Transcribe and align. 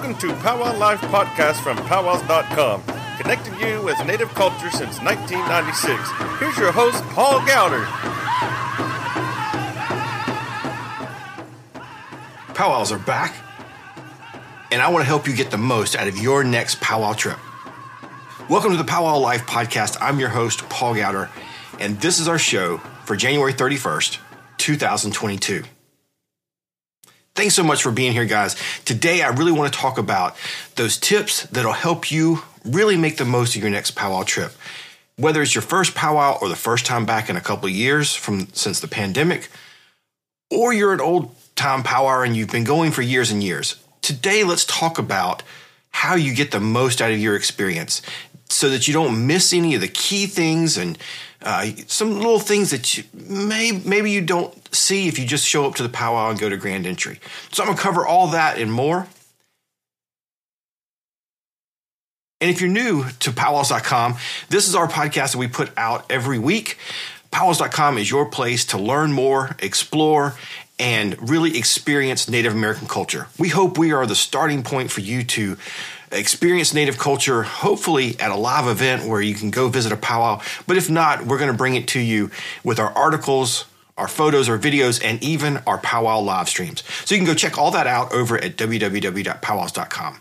Welcome 0.00 0.30
to 0.30 0.34
Powwow 0.36 0.78
Life 0.78 1.02
Podcast 1.02 1.62
from 1.62 1.76
powwows.com, 1.76 2.82
connecting 3.20 3.52
you 3.60 3.82
with 3.82 4.02
Native 4.06 4.30
culture 4.30 4.70
since 4.70 4.98
1996. 5.02 6.40
Here's 6.40 6.56
your 6.56 6.72
host, 6.72 7.04
Paul 7.10 7.40
Gowder. 7.46 7.84
Powwows 12.54 12.90
are 12.90 12.98
back, 12.98 13.34
and 14.72 14.80
I 14.80 14.88
want 14.88 15.02
to 15.02 15.06
help 15.06 15.28
you 15.28 15.36
get 15.36 15.50
the 15.50 15.58
most 15.58 15.94
out 15.94 16.08
of 16.08 16.16
your 16.16 16.44
next 16.44 16.80
powwow 16.80 17.12
trip. 17.12 17.38
Welcome 18.48 18.70
to 18.70 18.78
the 18.78 18.84
Powwow 18.84 19.18
Life 19.18 19.42
Podcast. 19.42 19.98
I'm 20.00 20.18
your 20.18 20.30
host, 20.30 20.66
Paul 20.70 20.94
Gowder, 20.94 21.28
and 21.78 22.00
this 22.00 22.18
is 22.18 22.26
our 22.26 22.38
show 22.38 22.78
for 23.04 23.16
January 23.16 23.52
31st, 23.52 24.16
2022. 24.56 25.64
Thanks 27.34 27.54
so 27.54 27.62
much 27.62 27.82
for 27.82 27.92
being 27.92 28.12
here, 28.12 28.24
guys. 28.24 28.56
Today, 28.84 29.22
I 29.22 29.28
really 29.28 29.52
want 29.52 29.72
to 29.72 29.78
talk 29.78 29.98
about 29.98 30.36
those 30.76 30.98
tips 30.98 31.44
that'll 31.44 31.72
help 31.72 32.10
you 32.10 32.42
really 32.64 32.96
make 32.96 33.16
the 33.16 33.24
most 33.24 33.56
of 33.56 33.62
your 33.62 33.70
next 33.70 33.92
powwow 33.92 34.24
trip. 34.24 34.52
Whether 35.16 35.40
it's 35.42 35.54
your 35.54 35.62
first 35.62 35.94
powwow 35.94 36.38
or 36.40 36.48
the 36.48 36.56
first 36.56 36.86
time 36.86 37.06
back 37.06 37.30
in 37.30 37.36
a 37.36 37.40
couple 37.40 37.68
of 37.68 37.74
years 37.74 38.14
from 38.14 38.48
since 38.52 38.80
the 38.80 38.88
pandemic, 38.88 39.48
or 40.50 40.72
you're 40.72 40.92
an 40.92 41.00
old 41.00 41.34
time 41.54 41.82
powwow 41.82 42.22
and 42.22 42.36
you've 42.36 42.50
been 42.50 42.64
going 42.64 42.90
for 42.90 43.02
years 43.02 43.30
and 43.30 43.42
years. 43.42 43.76
Today, 44.02 44.44
let's 44.44 44.64
talk 44.64 44.98
about 44.98 45.42
how 45.90 46.14
you 46.14 46.34
get 46.34 46.50
the 46.50 46.60
most 46.60 47.00
out 47.00 47.12
of 47.12 47.18
your 47.18 47.36
experience 47.36 48.02
so 48.48 48.68
that 48.70 48.88
you 48.88 48.94
don't 48.94 49.26
miss 49.26 49.52
any 49.52 49.74
of 49.74 49.80
the 49.80 49.88
key 49.88 50.26
things 50.26 50.76
and 50.76 50.98
uh, 51.42 51.66
some 51.86 52.16
little 52.16 52.38
things 52.38 52.70
that 52.70 52.98
you 52.98 53.04
may, 53.14 53.72
maybe 53.72 54.10
you 54.10 54.20
don't 54.20 54.54
see 54.74 55.08
if 55.08 55.18
you 55.18 55.26
just 55.26 55.46
show 55.46 55.66
up 55.66 55.74
to 55.76 55.82
the 55.82 55.88
powwow 55.88 56.30
and 56.30 56.38
go 56.38 56.48
to 56.48 56.56
grand 56.56 56.86
entry. 56.86 57.20
So 57.52 57.62
I'm 57.62 57.68
going 57.68 57.76
to 57.76 57.82
cover 57.82 58.06
all 58.06 58.28
that 58.28 58.58
and 58.58 58.72
more. 58.72 59.06
And 62.40 62.50
if 62.50 62.60
you're 62.60 62.70
new 62.70 63.04
to 63.20 63.32
powwows.com, 63.32 64.16
this 64.48 64.66
is 64.66 64.74
our 64.74 64.88
podcast 64.88 65.32
that 65.32 65.38
we 65.38 65.46
put 65.46 65.70
out 65.76 66.10
every 66.10 66.38
week. 66.38 66.78
Powwows.com 67.30 67.98
is 67.98 68.10
your 68.10 68.26
place 68.26 68.64
to 68.66 68.78
learn 68.78 69.12
more, 69.12 69.56
explore, 69.60 70.36
and 70.78 71.30
really 71.30 71.58
experience 71.58 72.28
Native 72.28 72.54
American 72.54 72.88
culture. 72.88 73.28
We 73.38 73.50
hope 73.50 73.76
we 73.76 73.92
are 73.92 74.06
the 74.06 74.14
starting 74.14 74.62
point 74.62 74.90
for 74.90 75.00
you 75.00 75.22
to 75.24 75.58
experience 76.12 76.74
Native 76.74 76.98
culture, 76.98 77.42
hopefully 77.42 78.18
at 78.18 78.30
a 78.30 78.36
live 78.36 78.66
event 78.66 79.06
where 79.06 79.20
you 79.20 79.34
can 79.34 79.50
go 79.50 79.68
visit 79.68 79.92
a 79.92 79.96
powwow. 79.96 80.40
But 80.66 80.76
if 80.76 80.90
not, 80.90 81.26
we're 81.26 81.38
going 81.38 81.50
to 81.50 81.56
bring 81.56 81.74
it 81.74 81.88
to 81.88 82.00
you 82.00 82.30
with 82.64 82.78
our 82.78 82.90
articles, 82.92 83.66
our 83.96 84.08
photos, 84.08 84.48
our 84.48 84.58
videos, 84.58 85.02
and 85.04 85.22
even 85.22 85.58
our 85.66 85.78
powwow 85.78 86.20
live 86.20 86.48
streams. 86.48 86.82
So 87.04 87.14
you 87.14 87.20
can 87.20 87.26
go 87.26 87.34
check 87.34 87.58
all 87.58 87.70
that 87.72 87.86
out 87.86 88.12
over 88.12 88.36
at 88.36 88.56
www.powwows.com. 88.56 90.20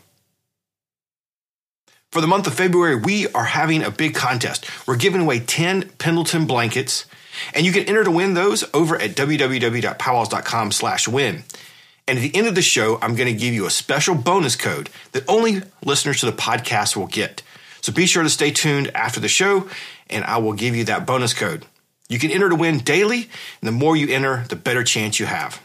For 2.12 2.22
the 2.22 2.28
month 2.28 2.48
of 2.48 2.56
February, 2.56 2.96
we 2.96 3.28
are 3.34 3.46
having 3.46 3.84
a 3.84 3.92
big 3.92 4.16
contest. 4.16 4.66
We're 4.88 4.96
giving 4.96 5.22
away 5.22 5.42
10 5.42 5.90
Pendleton 6.00 6.48
blankets, 6.48 7.06
and 7.54 7.68
you 7.68 7.72
can 7.72 7.84
enter 7.84 8.04
to 8.04 8.10
win 8.10 8.34
those 8.34 8.64
over 8.74 8.96
at 9.00 9.12
www.powwows.com 9.12 10.72
slash 10.72 11.08
win. 11.08 11.44
And 12.10 12.18
at 12.18 12.24
the 12.24 12.36
end 12.36 12.48
of 12.48 12.56
the 12.56 12.64
show, 12.64 12.98
I'm 13.04 13.14
going 13.14 13.32
to 13.32 13.40
give 13.40 13.54
you 13.54 13.68
a 13.68 13.70
special 13.70 14.16
bonus 14.16 14.56
code 14.56 14.90
that 15.12 15.24
only 15.28 15.62
listeners 15.86 16.22
to 16.22 16.26
the 16.26 16.32
podcast 16.32 16.96
will 16.96 17.06
get. 17.06 17.44
So 17.82 17.94
be 17.94 18.08
sure 18.08 18.24
to 18.24 18.30
stay 18.32 18.50
tuned 18.50 18.90
after 18.96 19.20
the 19.20 19.28
show, 19.28 19.70
and 20.10 20.26
I 20.26 20.40
will 20.40 20.54
give 20.54 20.76
you 20.76 20.86
that 20.86 21.06
bonus 21.06 21.36
code. 21.36 21.68
You 22.08 22.18
can 22.18 22.32
enter 22.32 22.50
to 22.50 22.56
win 22.56 22.80
daily, 22.80 23.30
and 23.62 23.68
the 23.68 23.72
more 23.72 23.96
you 23.96 24.10
enter, 24.10 24.44
the 24.50 24.56
better 24.56 24.84
chance 24.84 25.20
you 25.20 25.28
have. 25.28 25.62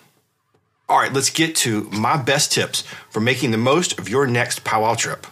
All 0.86 0.98
right, 0.98 1.14
let's 1.14 1.30
get 1.30 1.56
to 1.56 1.84
my 1.84 2.18
best 2.18 2.52
tips 2.52 2.82
for 3.08 3.20
making 3.20 3.50
the 3.50 3.56
most 3.56 3.98
of 3.98 4.10
your 4.10 4.26
next 4.26 4.64
powwow 4.64 4.96
trip. 4.96 5.26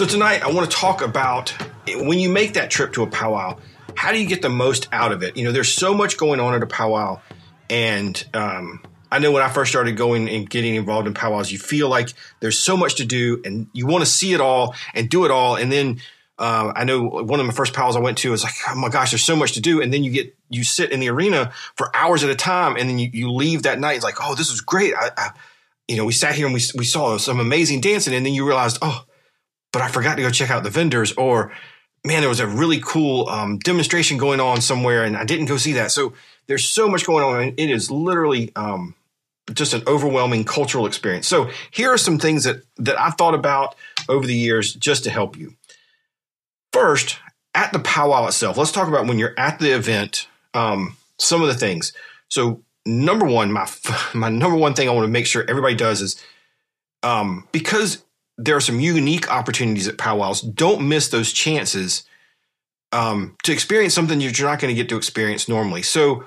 So 0.00 0.06
tonight 0.06 0.42
I 0.42 0.50
want 0.50 0.70
to 0.70 0.74
talk 0.74 1.02
about 1.02 1.50
when 1.86 2.18
you 2.18 2.30
make 2.30 2.54
that 2.54 2.70
trip 2.70 2.94
to 2.94 3.02
a 3.02 3.06
powwow, 3.06 3.58
how 3.94 4.12
do 4.12 4.18
you 4.18 4.26
get 4.26 4.40
the 4.40 4.48
most 4.48 4.88
out 4.92 5.12
of 5.12 5.22
it? 5.22 5.36
You 5.36 5.44
know, 5.44 5.52
there's 5.52 5.70
so 5.70 5.92
much 5.92 6.16
going 6.16 6.40
on 6.40 6.54
at 6.54 6.62
a 6.62 6.66
powwow, 6.66 7.20
and 7.68 8.26
um, 8.32 8.82
I 9.12 9.18
know 9.18 9.30
when 9.30 9.42
I 9.42 9.50
first 9.50 9.70
started 9.70 9.98
going 9.98 10.26
and 10.30 10.48
getting 10.48 10.74
involved 10.74 11.06
in 11.06 11.12
powwows, 11.12 11.52
you 11.52 11.58
feel 11.58 11.90
like 11.90 12.14
there's 12.40 12.58
so 12.58 12.78
much 12.78 12.94
to 12.94 13.04
do, 13.04 13.42
and 13.44 13.66
you 13.74 13.86
want 13.86 14.02
to 14.02 14.10
see 14.10 14.32
it 14.32 14.40
all 14.40 14.74
and 14.94 15.10
do 15.10 15.26
it 15.26 15.30
all, 15.30 15.56
and 15.56 15.70
then. 15.70 16.00
Uh, 16.38 16.72
I 16.74 16.84
know 16.84 17.02
one 17.02 17.38
of 17.38 17.44
my 17.44 17.52
first 17.52 17.74
powwows 17.74 17.96
I 17.96 18.00
went 18.00 18.16
to 18.18 18.30
was 18.30 18.42
like, 18.42 18.54
oh 18.70 18.74
my 18.74 18.88
gosh, 18.88 19.10
there's 19.10 19.22
so 19.22 19.36
much 19.36 19.52
to 19.52 19.60
do. 19.60 19.82
And 19.82 19.92
then 19.92 20.02
you 20.02 20.10
get, 20.10 20.34
you 20.48 20.64
sit 20.64 20.90
in 20.90 20.98
the 20.98 21.10
arena 21.10 21.52
for 21.76 21.94
hours 21.94 22.24
at 22.24 22.30
a 22.30 22.34
time 22.34 22.76
and 22.78 22.88
then 22.88 22.98
you, 22.98 23.10
you 23.12 23.30
leave 23.30 23.64
that 23.64 23.78
night. 23.78 23.96
It's 23.96 24.04
like, 24.04 24.16
oh, 24.22 24.34
this 24.34 24.50
was 24.50 24.62
great. 24.62 24.94
I, 24.94 25.10
I, 25.18 25.30
you 25.86 25.98
know, 25.98 26.06
we 26.06 26.14
sat 26.14 26.34
here 26.34 26.46
and 26.46 26.54
we, 26.54 26.62
we 26.74 26.86
saw 26.86 27.18
some 27.18 27.40
amazing 27.40 27.82
dancing. 27.82 28.14
And 28.14 28.24
then 28.24 28.32
you 28.32 28.46
realized, 28.46 28.78
oh, 28.80 29.04
but 29.72 29.82
I 29.82 29.88
forgot 29.88 30.16
to 30.16 30.22
go 30.22 30.30
check 30.30 30.50
out 30.50 30.64
the 30.64 30.70
vendors 30.70 31.12
or 31.12 31.52
man, 32.04 32.20
there 32.20 32.28
was 32.28 32.40
a 32.40 32.46
really 32.46 32.80
cool 32.80 33.28
um, 33.28 33.58
demonstration 33.58 34.16
going 34.16 34.40
on 34.40 34.60
somewhere 34.60 35.04
and 35.04 35.16
I 35.16 35.24
didn't 35.24 35.46
go 35.46 35.56
see 35.56 35.74
that. 35.74 35.90
So 35.90 36.14
there's 36.46 36.68
so 36.68 36.88
much 36.88 37.04
going 37.04 37.24
on. 37.24 37.42
And 37.42 37.60
it 37.60 37.70
is 37.70 37.90
literally 37.90 38.50
um, 38.56 38.94
just 39.52 39.74
an 39.74 39.82
overwhelming 39.86 40.44
cultural 40.44 40.86
experience. 40.86 41.26
So 41.26 41.50
here 41.70 41.90
are 41.90 41.98
some 41.98 42.18
things 42.18 42.44
that, 42.44 42.62
that 42.78 42.98
I've 42.98 43.14
thought 43.14 43.34
about 43.34 43.74
over 44.08 44.26
the 44.26 44.34
years 44.34 44.72
just 44.74 45.04
to 45.04 45.10
help 45.10 45.36
you. 45.36 45.54
First, 46.72 47.18
at 47.54 47.72
the 47.72 47.80
powwow 47.80 48.26
itself, 48.26 48.56
let's 48.56 48.72
talk 48.72 48.88
about 48.88 49.06
when 49.06 49.18
you're 49.18 49.38
at 49.38 49.58
the 49.58 49.74
event, 49.74 50.28
um, 50.54 50.96
some 51.18 51.42
of 51.42 51.48
the 51.48 51.54
things. 51.54 51.92
So 52.28 52.62
number 52.86 53.26
one, 53.26 53.52
my, 53.52 53.68
my 54.14 54.28
number 54.28 54.56
one 54.56 54.74
thing 54.74 54.88
I 54.88 54.92
want 54.92 55.04
to 55.04 55.12
make 55.12 55.26
sure 55.26 55.44
everybody 55.48 55.74
does 55.74 56.00
is 56.00 56.22
um, 57.02 57.46
because 57.52 58.04
there 58.44 58.56
are 58.56 58.60
some 58.60 58.80
unique 58.80 59.30
opportunities 59.30 59.86
at 59.86 59.98
powwows. 59.98 60.40
Don't 60.40 60.88
miss 60.88 61.08
those 61.08 61.32
chances 61.32 62.04
um, 62.92 63.36
to 63.42 63.52
experience 63.52 63.94
something 63.94 64.18
that 64.18 64.38
you're 64.38 64.48
not 64.48 64.60
going 64.60 64.74
to 64.74 64.80
get 64.80 64.88
to 64.88 64.96
experience 64.96 65.48
normally. 65.48 65.82
So 65.82 66.24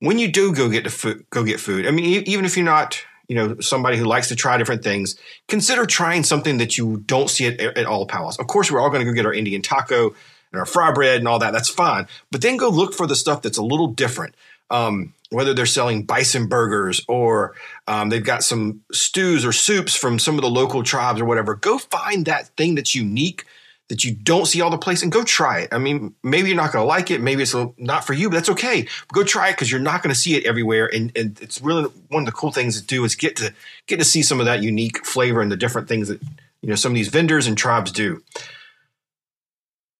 when 0.00 0.18
you 0.18 0.30
do 0.30 0.54
go 0.54 0.68
get 0.68 0.84
to 0.84 0.90
food, 0.90 1.24
go 1.30 1.44
get 1.44 1.58
food. 1.58 1.86
I 1.86 1.90
mean, 1.90 2.24
even 2.26 2.44
if 2.44 2.56
you're 2.56 2.66
not, 2.66 3.00
you 3.28 3.34
know, 3.34 3.58
somebody 3.60 3.96
who 3.96 4.04
likes 4.04 4.28
to 4.28 4.36
try 4.36 4.58
different 4.58 4.84
things, 4.84 5.16
consider 5.48 5.86
trying 5.86 6.24
something 6.24 6.58
that 6.58 6.76
you 6.76 6.98
don't 7.06 7.30
see 7.30 7.46
at, 7.46 7.58
at 7.60 7.86
all 7.86 8.06
powwows. 8.06 8.38
Of 8.38 8.46
course, 8.46 8.70
we're 8.70 8.80
all 8.80 8.90
going 8.90 9.04
to 9.04 9.10
go 9.10 9.14
get 9.14 9.26
our 9.26 9.32
Indian 9.32 9.62
taco 9.62 10.14
and 10.52 10.60
our 10.60 10.66
fry 10.66 10.92
bread 10.92 11.18
and 11.18 11.26
all 11.26 11.38
that. 11.38 11.52
That's 11.52 11.70
fine, 11.70 12.06
but 12.30 12.42
then 12.42 12.58
go 12.58 12.68
look 12.68 12.92
for 12.92 13.06
the 13.06 13.16
stuff 13.16 13.42
that's 13.42 13.58
a 13.58 13.64
little 13.64 13.88
different. 13.88 14.34
Um, 14.70 15.14
whether 15.30 15.54
they're 15.54 15.66
selling 15.66 16.04
bison 16.04 16.46
burgers 16.46 17.04
or 17.08 17.54
um, 17.86 18.10
they've 18.10 18.24
got 18.24 18.44
some 18.44 18.82
stews 18.92 19.44
or 19.44 19.52
soups 19.52 19.94
from 19.94 20.18
some 20.18 20.36
of 20.36 20.42
the 20.42 20.50
local 20.50 20.82
tribes 20.82 21.20
or 21.20 21.24
whatever. 21.24 21.54
Go 21.54 21.78
find 21.78 22.26
that 22.26 22.48
thing 22.56 22.74
that's 22.74 22.94
unique 22.94 23.44
that 23.88 24.04
you 24.04 24.12
don't 24.12 24.46
see 24.46 24.60
all 24.60 24.70
the 24.70 24.78
place 24.78 25.02
and 25.02 25.12
go 25.12 25.22
try 25.22 25.60
it. 25.60 25.68
I 25.72 25.78
mean, 25.78 26.14
maybe 26.22 26.48
you're 26.48 26.56
not 26.56 26.72
going 26.72 26.82
to 26.82 26.88
like 26.88 27.10
it. 27.10 27.20
Maybe 27.20 27.42
it's 27.42 27.54
not 27.78 28.04
for 28.04 28.14
you, 28.14 28.28
but 28.28 28.34
that's 28.36 28.50
okay. 28.50 28.88
Go 29.12 29.22
try 29.22 29.48
it 29.48 29.52
because 29.52 29.70
you're 29.70 29.80
not 29.80 30.02
going 30.02 30.12
to 30.12 30.18
see 30.18 30.34
it 30.34 30.44
everywhere. 30.44 30.90
And, 30.92 31.12
and 31.16 31.40
it's 31.40 31.60
really 31.60 31.84
one 32.08 32.22
of 32.22 32.26
the 32.26 32.32
cool 32.32 32.50
things 32.50 32.80
to 32.80 32.86
do 32.86 33.04
is 33.04 33.14
get 33.14 33.36
to 33.36 33.54
get 33.86 33.98
to 33.98 34.04
see 34.04 34.22
some 34.22 34.40
of 34.40 34.46
that 34.46 34.62
unique 34.62 35.04
flavor 35.06 35.40
and 35.40 35.52
the 35.52 35.56
different 35.56 35.88
things 35.88 36.08
that 36.08 36.20
you 36.62 36.68
know 36.68 36.74
some 36.74 36.92
of 36.92 36.96
these 36.96 37.08
vendors 37.08 37.46
and 37.46 37.56
tribes 37.56 37.92
do 37.92 38.22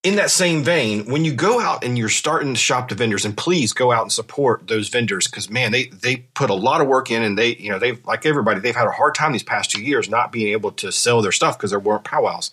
in 0.07 0.15
that 0.15 0.31
same 0.31 0.63
vein, 0.63 1.05
when 1.07 1.25
you 1.25 1.35
go 1.35 1.59
out 1.59 1.83
and 1.83 1.99
you're 1.99 2.09
starting 2.09 2.55
to 2.55 2.61
shop 2.61 2.89
to 2.89 2.95
vendors, 2.95 3.25
and 3.25 3.37
please 3.37 3.73
go 3.73 3.91
out 3.91 4.03
and 4.03 4.13
support 4.13 4.69
those 4.69 4.89
vendors 4.89 5.27
because 5.27 5.51
man, 5.51 5.73
they 5.73 5.87
they 5.87 6.19
put 6.35 6.49
a 6.49 6.55
lot 6.55 6.81
of 6.81 6.87
work 6.87 7.11
in, 7.11 7.25
and 7.25 7.37
they 7.37 7.57
you 7.57 7.71
know 7.71 7.81
they 7.81 7.97
like 8.07 8.25
everybody 8.25 8.61
they've 8.61 8.77
had 8.77 8.87
a 8.87 8.93
hard 8.93 9.17
time 9.17 9.33
these 9.33 9.43
past 9.43 9.73
two 9.73 9.83
years 9.83 10.09
not 10.09 10.31
being 10.31 10.53
able 10.53 10.71
to 10.71 10.93
sell 10.93 11.23
their 11.23 11.33
stuff 11.33 11.59
because 11.59 11.71
there 11.71 11.81
weren't 11.81 12.05
powwows. 12.05 12.53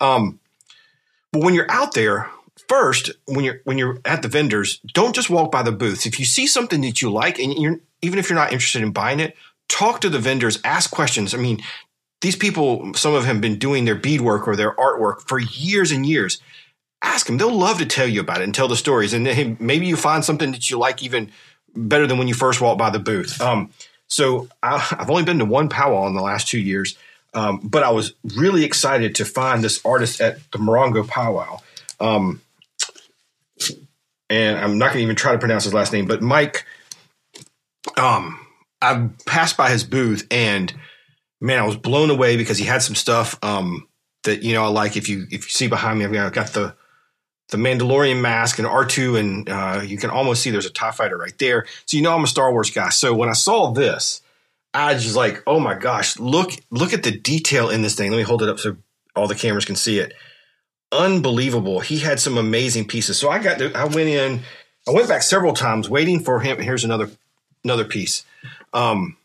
Um, 0.00 0.40
but 1.30 1.44
when 1.44 1.54
you're 1.54 1.70
out 1.70 1.94
there, 1.94 2.28
first 2.68 3.12
when 3.26 3.44
you're 3.44 3.60
when 3.62 3.78
you're 3.78 4.00
at 4.04 4.22
the 4.22 4.28
vendors, 4.28 4.80
don't 4.92 5.14
just 5.14 5.30
walk 5.30 5.52
by 5.52 5.62
the 5.62 5.70
booths. 5.70 6.06
If 6.06 6.18
you 6.18 6.24
see 6.24 6.48
something 6.48 6.80
that 6.80 7.00
you 7.00 7.12
like, 7.12 7.38
and 7.38 7.54
you're 7.54 7.78
even 8.02 8.18
if 8.18 8.28
you're 8.28 8.38
not 8.38 8.52
interested 8.52 8.82
in 8.82 8.90
buying 8.90 9.20
it, 9.20 9.36
talk 9.68 10.00
to 10.00 10.08
the 10.08 10.18
vendors, 10.18 10.58
ask 10.64 10.90
questions. 10.90 11.34
I 11.34 11.38
mean, 11.38 11.60
these 12.20 12.34
people, 12.34 12.94
some 12.94 13.14
of 13.14 13.22
them 13.22 13.36
have 13.36 13.40
been 13.40 13.60
doing 13.60 13.84
their 13.84 13.94
beadwork 13.94 14.48
or 14.48 14.56
their 14.56 14.74
artwork 14.74 15.20
for 15.28 15.38
years 15.38 15.92
and 15.92 16.04
years 16.04 16.40
ask 17.02 17.26
them. 17.26 17.38
They'll 17.38 17.52
love 17.52 17.78
to 17.78 17.86
tell 17.86 18.06
you 18.06 18.20
about 18.20 18.40
it 18.40 18.44
and 18.44 18.54
tell 18.54 18.68
the 18.68 18.76
stories. 18.76 19.12
And 19.12 19.60
maybe 19.60 19.86
you 19.86 19.96
find 19.96 20.24
something 20.24 20.52
that 20.52 20.70
you 20.70 20.78
like 20.78 21.02
even 21.02 21.30
better 21.74 22.06
than 22.06 22.18
when 22.18 22.28
you 22.28 22.34
first 22.34 22.60
walked 22.60 22.78
by 22.78 22.90
the 22.90 22.98
booth. 22.98 23.40
Um, 23.40 23.70
so 24.08 24.48
I, 24.62 24.78
have 24.78 25.10
only 25.10 25.24
been 25.24 25.38
to 25.38 25.44
one 25.44 25.68
powwow 25.68 26.06
in 26.06 26.14
the 26.14 26.22
last 26.22 26.48
two 26.48 26.58
years, 26.58 26.98
um, 27.32 27.60
but 27.62 27.82
I 27.82 27.90
was 27.90 28.14
really 28.36 28.64
excited 28.64 29.14
to 29.16 29.24
find 29.24 29.62
this 29.62 29.84
artist 29.84 30.20
at 30.20 30.38
the 30.50 30.58
Morongo 30.58 31.06
powwow. 31.06 31.60
Um, 32.00 32.40
and 34.28 34.58
I'm 34.58 34.78
not 34.78 34.86
going 34.86 34.98
to 34.98 35.02
even 35.02 35.16
try 35.16 35.32
to 35.32 35.38
pronounce 35.38 35.64
his 35.64 35.74
last 35.74 35.92
name, 35.92 36.06
but 36.06 36.22
Mike. 36.22 36.64
Um, 37.96 38.38
I 38.82 39.08
passed 39.26 39.56
by 39.56 39.70
his 39.70 39.84
booth 39.84 40.26
and 40.30 40.72
man, 41.40 41.58
I 41.58 41.66
was 41.66 41.76
blown 41.76 42.10
away 42.10 42.36
because 42.36 42.58
he 42.58 42.64
had 42.64 42.82
some 42.82 42.94
stuff 42.94 43.38
um, 43.42 43.88
that 44.24 44.42
you 44.42 44.52
know 44.52 44.64
I 44.64 44.68
like. 44.68 44.96
If 44.96 45.08
you 45.08 45.26
if 45.30 45.44
you 45.44 45.50
see 45.50 45.66
behind 45.66 45.98
me, 45.98 46.04
I've 46.04 46.32
got 46.32 46.48
the 46.48 46.74
the 47.50 47.58
Mandalorian 47.58 48.20
mask 48.20 48.58
and 48.58 48.66
R 48.66 48.84
two, 48.84 49.16
and 49.16 49.48
uh, 49.48 49.82
you 49.84 49.98
can 49.98 50.10
almost 50.10 50.42
see 50.42 50.50
there's 50.50 50.66
a 50.66 50.70
Tie 50.70 50.92
Fighter 50.92 51.16
right 51.16 51.36
there. 51.38 51.66
So 51.86 51.96
you 51.96 52.02
know 52.02 52.14
I'm 52.14 52.24
a 52.24 52.28
Star 52.28 52.52
Wars 52.52 52.70
guy. 52.70 52.90
So 52.90 53.14
when 53.14 53.28
I 53.28 53.34
saw 53.34 53.72
this, 53.72 54.22
I 54.72 54.94
was 54.94 55.02
just 55.02 55.16
like, 55.16 55.42
oh 55.46 55.60
my 55.60 55.74
gosh, 55.74 56.18
look 56.18 56.52
look 56.70 56.92
at 56.92 57.02
the 57.02 57.10
detail 57.10 57.70
in 57.70 57.82
this 57.82 57.94
thing. 57.94 58.10
Let 58.10 58.16
me 58.16 58.22
hold 58.22 58.42
it 58.42 58.48
up 58.48 58.58
so 58.58 58.76
all 59.16 59.26
the 59.26 59.34
cameras 59.34 59.64
can 59.64 59.76
see 59.76 59.98
it. 59.98 60.14
Unbelievable. 60.92 61.80
He 61.80 61.98
had 61.98 62.18
some 62.20 62.38
amazing 62.38 62.86
pieces. 62.86 63.18
So 63.18 63.30
I 63.30 63.38
got 63.38 63.58
to, 63.58 63.72
I 63.74 63.84
went 63.84 64.08
in. 64.08 64.40
I 64.88 64.92
went 64.92 65.08
back 65.08 65.22
several 65.22 65.52
times 65.52 65.90
waiting 65.90 66.20
for 66.20 66.40
him. 66.40 66.58
Here's 66.58 66.84
another 66.84 67.10
another 67.62 67.84
piece. 67.84 68.24
Um, 68.72 69.16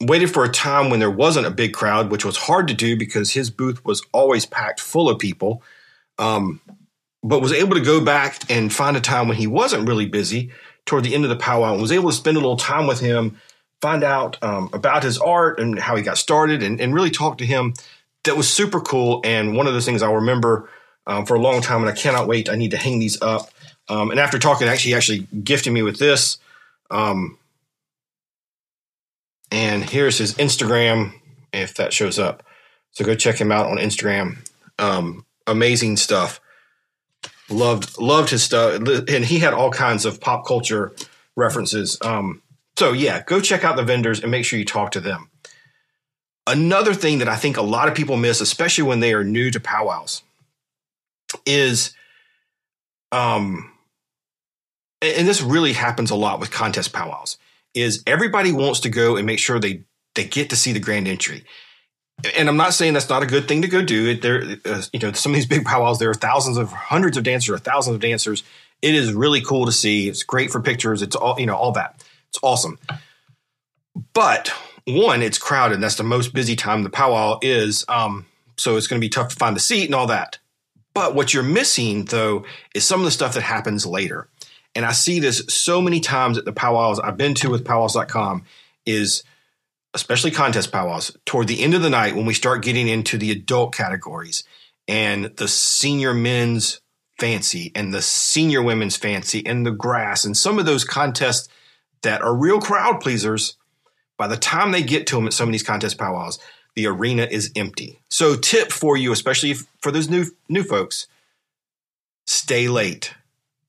waited 0.00 0.32
for 0.32 0.44
a 0.44 0.48
time 0.48 0.90
when 0.90 1.00
there 1.00 1.10
wasn't 1.10 1.46
a 1.46 1.50
big 1.50 1.72
crowd, 1.72 2.10
which 2.10 2.24
was 2.24 2.36
hard 2.36 2.68
to 2.68 2.74
do 2.74 2.96
because 2.96 3.32
his 3.32 3.50
booth 3.50 3.84
was 3.84 4.02
always 4.12 4.46
packed 4.46 4.80
full 4.80 5.08
of 5.08 5.18
people. 5.18 5.62
Um, 6.18 6.60
but 7.22 7.40
was 7.40 7.52
able 7.52 7.74
to 7.74 7.82
go 7.82 8.02
back 8.02 8.50
and 8.50 8.72
find 8.72 8.96
a 8.96 9.00
time 9.00 9.28
when 9.28 9.36
he 9.36 9.46
wasn't 9.46 9.86
really 9.86 10.06
busy 10.06 10.50
toward 10.86 11.04
the 11.04 11.14
end 11.14 11.24
of 11.24 11.30
the 11.30 11.36
powwow 11.36 11.72
and 11.72 11.82
was 11.82 11.92
able 11.92 12.10
to 12.10 12.16
spend 12.16 12.36
a 12.36 12.40
little 12.40 12.56
time 12.56 12.86
with 12.86 13.00
him, 13.00 13.36
find 13.80 14.02
out 14.02 14.42
um, 14.42 14.70
about 14.72 15.02
his 15.02 15.18
art 15.18 15.60
and 15.60 15.78
how 15.78 15.96
he 15.96 16.02
got 16.02 16.18
started, 16.18 16.62
and, 16.62 16.80
and, 16.80 16.94
really 16.94 17.10
talk 17.10 17.38
to 17.38 17.46
him. 17.46 17.74
That 18.24 18.36
was 18.36 18.48
super 18.48 18.80
cool. 18.80 19.20
And 19.24 19.54
one 19.54 19.66
of 19.66 19.72
those 19.72 19.84
things 19.84 20.02
I'll 20.02 20.14
remember 20.14 20.68
um, 21.06 21.26
for 21.26 21.34
a 21.34 21.40
long 21.40 21.60
time, 21.60 21.80
and 21.80 21.90
I 21.90 21.94
cannot 21.94 22.26
wait. 22.26 22.48
I 22.48 22.56
need 22.56 22.70
to 22.72 22.76
hang 22.76 22.98
these 22.98 23.20
up. 23.22 23.50
Um, 23.88 24.10
and 24.10 24.20
after 24.20 24.38
talking, 24.38 24.68
actually, 24.68 24.94
actually 24.94 25.26
gifted 25.42 25.72
me 25.72 25.82
with 25.82 25.98
this. 25.98 26.38
Um, 26.90 27.38
and 29.50 29.84
here's 29.84 30.18
his 30.18 30.34
Instagram, 30.34 31.12
if 31.52 31.74
that 31.74 31.92
shows 31.92 32.18
up. 32.18 32.42
So 32.92 33.04
go 33.04 33.14
check 33.14 33.40
him 33.40 33.52
out 33.52 33.66
on 33.66 33.78
Instagram. 33.78 34.38
Um, 34.78 35.24
amazing 35.46 35.96
stuff. 35.96 36.40
Loved 37.50 37.98
loved 37.98 38.30
his 38.30 38.42
stuff, 38.42 38.80
and 39.08 39.24
he 39.24 39.40
had 39.40 39.52
all 39.52 39.70
kinds 39.70 40.04
of 40.04 40.20
pop 40.20 40.46
culture 40.46 40.92
references. 41.36 41.98
Um, 42.00 42.42
so 42.76 42.92
yeah, 42.92 43.22
go 43.24 43.40
check 43.40 43.64
out 43.64 43.76
the 43.76 43.82
vendors 43.82 44.20
and 44.20 44.30
make 44.30 44.44
sure 44.44 44.58
you 44.58 44.64
talk 44.64 44.92
to 44.92 45.00
them. 45.00 45.30
Another 46.46 46.94
thing 46.94 47.18
that 47.18 47.28
I 47.28 47.36
think 47.36 47.56
a 47.56 47.62
lot 47.62 47.88
of 47.88 47.94
people 47.94 48.16
miss, 48.16 48.40
especially 48.40 48.84
when 48.84 49.00
they 49.00 49.12
are 49.12 49.24
new 49.24 49.50
to 49.50 49.60
powwows, 49.60 50.22
is 51.44 51.92
um, 53.12 53.72
and 55.02 55.26
this 55.26 55.42
really 55.42 55.72
happens 55.72 56.10
a 56.10 56.16
lot 56.16 56.40
with 56.40 56.50
contest 56.50 56.92
powwows 56.92 57.38
is 57.74 58.02
everybody 58.06 58.52
wants 58.52 58.80
to 58.80 58.88
go 58.88 59.16
and 59.16 59.26
make 59.26 59.38
sure 59.38 59.58
they 59.58 59.82
they 60.14 60.24
get 60.24 60.50
to 60.50 60.56
see 60.56 60.72
the 60.72 60.80
grand 60.80 61.08
entry. 61.08 61.44
And 62.36 62.48
I'm 62.48 62.56
not 62.56 62.74
saying 62.74 62.94
that's 62.94 63.08
not 63.08 63.22
a 63.22 63.26
good 63.26 63.48
thing 63.48 63.62
to 63.62 63.68
go 63.68 63.82
do. 63.82 64.14
There, 64.14 64.56
uh, 64.64 64.82
you 64.92 65.00
know, 65.00 65.12
some 65.12 65.32
of 65.32 65.36
these 65.36 65.46
big 65.46 65.64
powwows, 65.64 65.98
there 65.98 66.10
are 66.10 66.14
thousands 66.14 66.56
of, 66.56 66.72
hundreds 66.72 67.16
of 67.16 67.24
dancers, 67.24 67.50
or 67.50 67.58
thousands 67.58 67.96
of 67.96 68.00
dancers. 68.00 68.42
It 68.82 68.94
is 68.94 69.12
really 69.12 69.40
cool 69.40 69.66
to 69.66 69.72
see. 69.72 70.08
It's 70.08 70.22
great 70.22 70.50
for 70.50 70.60
pictures. 70.60 71.02
It's 71.02 71.16
all, 71.16 71.38
you 71.38 71.46
know, 71.46 71.56
all 71.56 71.72
that. 71.72 72.04
It's 72.28 72.38
awesome. 72.42 72.78
But 74.12 74.52
one, 74.86 75.22
it's 75.22 75.38
crowded. 75.38 75.80
That's 75.80 75.96
the 75.96 76.04
most 76.04 76.32
busy 76.32 76.56
time 76.56 76.82
the 76.82 76.90
powwow 76.90 77.38
is. 77.42 77.84
Um, 77.88 78.26
so 78.56 78.76
it's 78.76 78.86
going 78.86 79.00
to 79.00 79.04
be 79.04 79.10
tough 79.10 79.28
to 79.30 79.36
find 79.36 79.56
a 79.56 79.60
seat 79.60 79.86
and 79.86 79.94
all 79.94 80.06
that. 80.06 80.38
But 80.94 81.14
what 81.14 81.32
you're 81.32 81.42
missing, 81.42 82.06
though, 82.06 82.44
is 82.74 82.84
some 82.84 83.00
of 83.00 83.04
the 83.04 83.10
stuff 83.10 83.34
that 83.34 83.42
happens 83.42 83.86
later 83.86 84.28
and 84.74 84.84
I 84.84 84.92
see 84.92 85.20
this 85.20 85.42
so 85.48 85.80
many 85.80 86.00
times 86.00 86.38
at 86.38 86.44
the 86.44 86.52
powwows 86.52 87.00
I've 87.00 87.16
been 87.16 87.34
to 87.36 87.50
with 87.50 87.64
powwows.com 87.64 88.44
is 88.86 89.24
especially 89.94 90.30
contest 90.30 90.72
powwows 90.72 91.16
toward 91.24 91.48
the 91.48 91.62
end 91.62 91.74
of 91.74 91.82
the 91.82 91.90
night 91.90 92.14
when 92.14 92.26
we 92.26 92.34
start 92.34 92.62
getting 92.62 92.88
into 92.88 93.18
the 93.18 93.30
adult 93.30 93.74
categories 93.74 94.44
and 94.86 95.26
the 95.36 95.48
senior 95.48 96.14
men's 96.14 96.80
fancy 97.18 97.70
and 97.74 97.92
the 97.92 98.02
senior 98.02 98.62
women's 98.62 98.96
fancy 98.96 99.44
and 99.44 99.66
the 99.66 99.70
grass 99.70 100.24
and 100.24 100.36
some 100.36 100.58
of 100.58 100.66
those 100.66 100.84
contests 100.84 101.48
that 102.02 102.22
are 102.22 102.34
real 102.34 102.60
crowd 102.60 103.00
pleasers 103.00 103.56
by 104.16 104.26
the 104.26 104.36
time 104.36 104.70
they 104.70 104.82
get 104.82 105.06
to 105.06 105.16
them 105.16 105.26
at 105.26 105.32
some 105.32 105.48
of 105.48 105.52
these 105.52 105.62
contest 105.62 105.98
powwows 105.98 106.38
the 106.76 106.86
arena 106.86 107.26
is 107.30 107.50
empty 107.56 108.00
so 108.08 108.36
tip 108.36 108.72
for 108.72 108.96
you 108.96 109.12
especially 109.12 109.54
for 109.80 109.90
those 109.90 110.08
new 110.08 110.24
new 110.48 110.62
folks 110.62 111.06
stay 112.26 112.68
late 112.68 113.12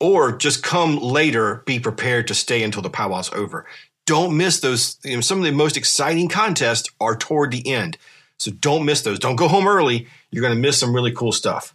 or 0.02 0.36
just 0.36 0.64
come 0.64 0.98
later, 0.98 1.62
be 1.64 1.78
prepared 1.78 2.26
to 2.26 2.34
stay 2.34 2.64
until 2.64 2.82
the 2.82 2.90
powwow's 2.90 3.32
over. 3.32 3.66
Don't 4.06 4.36
miss 4.36 4.60
those. 4.60 4.98
You 5.04 5.16
know, 5.16 5.20
some 5.20 5.38
of 5.38 5.44
the 5.44 5.52
most 5.52 5.76
exciting 5.76 6.28
contests 6.28 6.90
are 7.00 7.16
toward 7.16 7.52
the 7.52 7.66
end. 7.66 7.98
So 8.38 8.50
don't 8.50 8.84
miss 8.84 9.02
those. 9.02 9.18
Don't 9.18 9.36
go 9.36 9.48
home 9.48 9.68
early. 9.68 10.08
You're 10.30 10.42
going 10.42 10.54
to 10.54 10.60
miss 10.60 10.78
some 10.78 10.94
really 10.94 11.12
cool 11.12 11.32
stuff. 11.32 11.74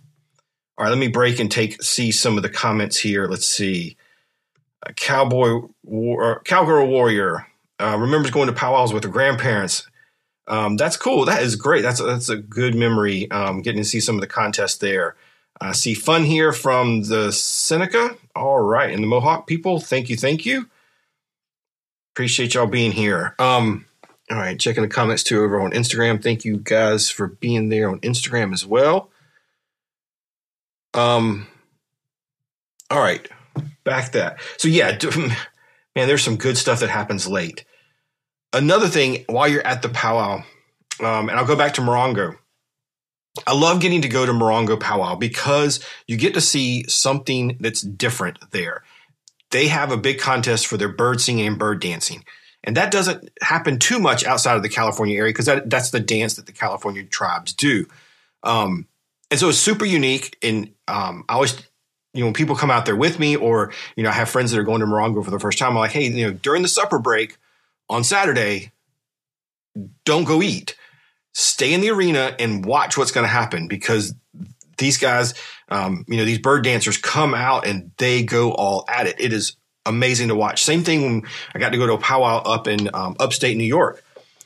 All 0.78 0.84
right, 0.84 0.90
let 0.90 1.00
me 1.00 1.08
break 1.08 1.40
and 1.40 1.50
take 1.50 1.82
see 1.82 2.12
some 2.12 2.38
of 2.38 2.44
the 2.44 2.50
comments 2.50 2.98
here. 2.98 3.28
Let's 3.28 3.48
see. 3.48 3.98
A 4.84 4.94
cowboy, 4.94 5.68
war, 5.84 6.42
cowgirl 6.44 6.88
warrior 6.88 7.48
uh, 7.80 7.98
remembers 8.00 8.32
going 8.32 8.48
to 8.48 8.54
powwows 8.54 8.94
with 8.94 9.04
her 9.04 9.10
grandparents. 9.10 9.88
Um, 10.48 10.78
that's 10.78 10.98
cool. 10.98 11.26
That 11.26 11.44
is 11.44 11.56
great. 11.56 11.82
That's 11.82 12.00
a, 12.00 12.04
that's 12.04 12.30
a 12.30 12.38
good 12.38 12.76
memory. 12.76 13.30
Um, 13.32 13.62
getting 13.62 13.82
to 13.82 13.88
see 13.88 14.00
some 14.00 14.16
of 14.16 14.22
the 14.22 14.28
contests 14.28 14.78
there. 14.78 15.16
I 15.60 15.72
see 15.72 15.94
fun 15.94 16.24
here 16.24 16.54
from 16.54 17.04
the 17.04 17.32
Seneca. 17.32 18.16
All 18.36 18.60
right. 18.60 18.94
And 18.94 19.04
the 19.04 19.08
Mohawk 19.08 19.48
people, 19.48 19.80
thank 19.80 20.10
you. 20.10 20.16
Thank 20.16 20.46
you. 20.46 20.70
Appreciate 22.18 22.56
y'all 22.56 22.66
being 22.66 22.94
here. 22.94 23.36
Um, 23.38 23.86
all 24.32 24.38
right. 24.38 24.60
Checking 24.60 24.82
the 24.82 24.90
comments 24.90 25.22
too 25.22 25.44
over 25.44 25.62
on 25.62 25.70
Instagram. 25.70 26.20
Thank 26.20 26.46
you 26.46 26.58
guys 26.58 27.12
for 27.12 27.28
being 27.28 27.70
there 27.70 27.92
on 27.92 28.00
Instagram 28.00 28.54
as 28.54 28.66
well. 28.66 29.12
Um, 30.96 31.46
all 32.90 32.98
right. 32.98 33.30
Back 33.84 34.14
that. 34.14 34.40
So, 34.58 34.68
yeah, 34.68 34.98
man, 35.16 36.08
there's 36.08 36.24
some 36.24 36.38
good 36.38 36.58
stuff 36.58 36.80
that 36.80 36.90
happens 36.90 37.28
late. 37.28 37.66
Another 38.52 38.88
thing 38.88 39.24
while 39.28 39.48
you're 39.48 39.68
at 39.68 39.84
the 39.84 39.90
powwow, 39.90 40.38
um, 41.00 41.30
and 41.30 41.34
I'll 41.34 41.46
go 41.46 41.56
back 41.56 41.76
to 41.76 41.82
Morongo 41.82 42.36
I 43.46 43.54
love 43.54 43.82
getting 43.82 44.02
to 44.02 44.08
go 44.08 44.26
to 44.26 44.32
Morongo 44.32 44.80
Powwow 44.80 45.16
because 45.16 45.80
you 46.08 46.18
get 46.18 46.34
to 46.34 46.42
see 46.42 46.86
something 46.88 47.58
that's 47.60 47.82
different 47.82 48.40
there. 48.52 48.84
They 49.52 49.68
have 49.68 49.92
a 49.92 49.98
big 49.98 50.20
contest 50.20 50.68
for 50.68 50.78
their 50.78 50.90
bird 50.90 51.22
singing 51.22 51.48
and 51.48 51.60
bird 51.60 51.82
dancing. 51.82 52.24
And 52.64 52.76
that 52.76 52.92
doesn't 52.92 53.30
happen 53.42 53.80
too 53.80 54.00
much 54.00 54.26
outside 54.26 54.58
of 54.58 54.64
the 54.64 54.70
California 54.70 55.18
area 55.18 55.32
because 55.32 55.46
that, 55.46 55.70
that's 55.70 55.92
the 55.92 56.00
dance 56.00 56.36
that 56.36 56.46
the 56.46 56.52
California 56.52 57.04
tribes 57.04 57.54
do. 57.54 57.86
Um, 58.44 58.88
and 59.32 59.40
so 59.40 59.50
it's 59.50 59.58
super 59.58 59.86
unique. 59.86 60.38
And 60.44 60.74
um, 60.88 61.24
I 61.30 61.36
always, 61.36 61.56
you 62.14 62.22
know, 62.22 62.28
when 62.28 62.34
people 62.34 62.56
come 62.56 62.72
out 62.72 62.86
there 62.86 62.96
with 62.96 63.20
me 63.20 63.36
or, 63.36 63.72
you 63.96 64.04
know, 64.04 64.10
I 64.10 64.14
have 64.14 64.30
friends 64.30 64.52
that 64.52 64.60
are 64.60 64.64
going 64.64 64.82
to 64.82 64.88
Morongo 64.88 65.24
for 65.24 65.32
the 65.32 65.40
first 65.40 65.60
time, 65.60 65.72
I'm 65.72 65.78
like, 65.78 65.92
hey, 65.92 66.10
you 66.10 66.28
know, 66.28 66.34
during 66.34 66.62
the 66.62 66.68
supper 66.68 67.00
break 67.00 67.38
on 67.90 68.04
Saturday, 68.04 68.72
don't 70.04 70.26
go 70.26 70.42
eat 70.42 70.76
stay 71.38 71.72
in 71.72 71.82
the 71.82 71.92
arena 71.92 72.36
and 72.40 72.66
watch 72.66 72.98
what's 72.98 73.12
going 73.12 73.24
to 73.24 73.32
happen 73.32 73.68
because 73.68 74.12
these 74.78 74.98
guys, 74.98 75.34
um, 75.70 76.06
you 76.08 76.18
know, 76.18 76.26
these 76.26 76.40
bird 76.40 76.64
dancers 76.64 76.98
come 76.98 77.34
out 77.34 77.68
and 77.68 77.92
they 77.98 78.24
go 78.24 78.52
all 78.52 78.86
at 78.88 79.08
it. 79.08 79.16
It 79.20 79.34
is 79.34 79.56
amazing 79.86 80.28
to 80.28 80.36
watch. 80.36 80.64
Same 80.64 80.84
thing 80.84 81.04
when 81.04 81.24
I 81.54 81.60
got 81.60 81.72
to 81.72 81.78
go 81.78 81.88
to 81.88 81.94
a 81.94 81.98
powwow 81.98 82.44
up 82.44 82.68
in 82.68 82.90
um, 82.94 83.16
upstate 83.20 83.58
New 83.58 83.64
York. 83.64 84.04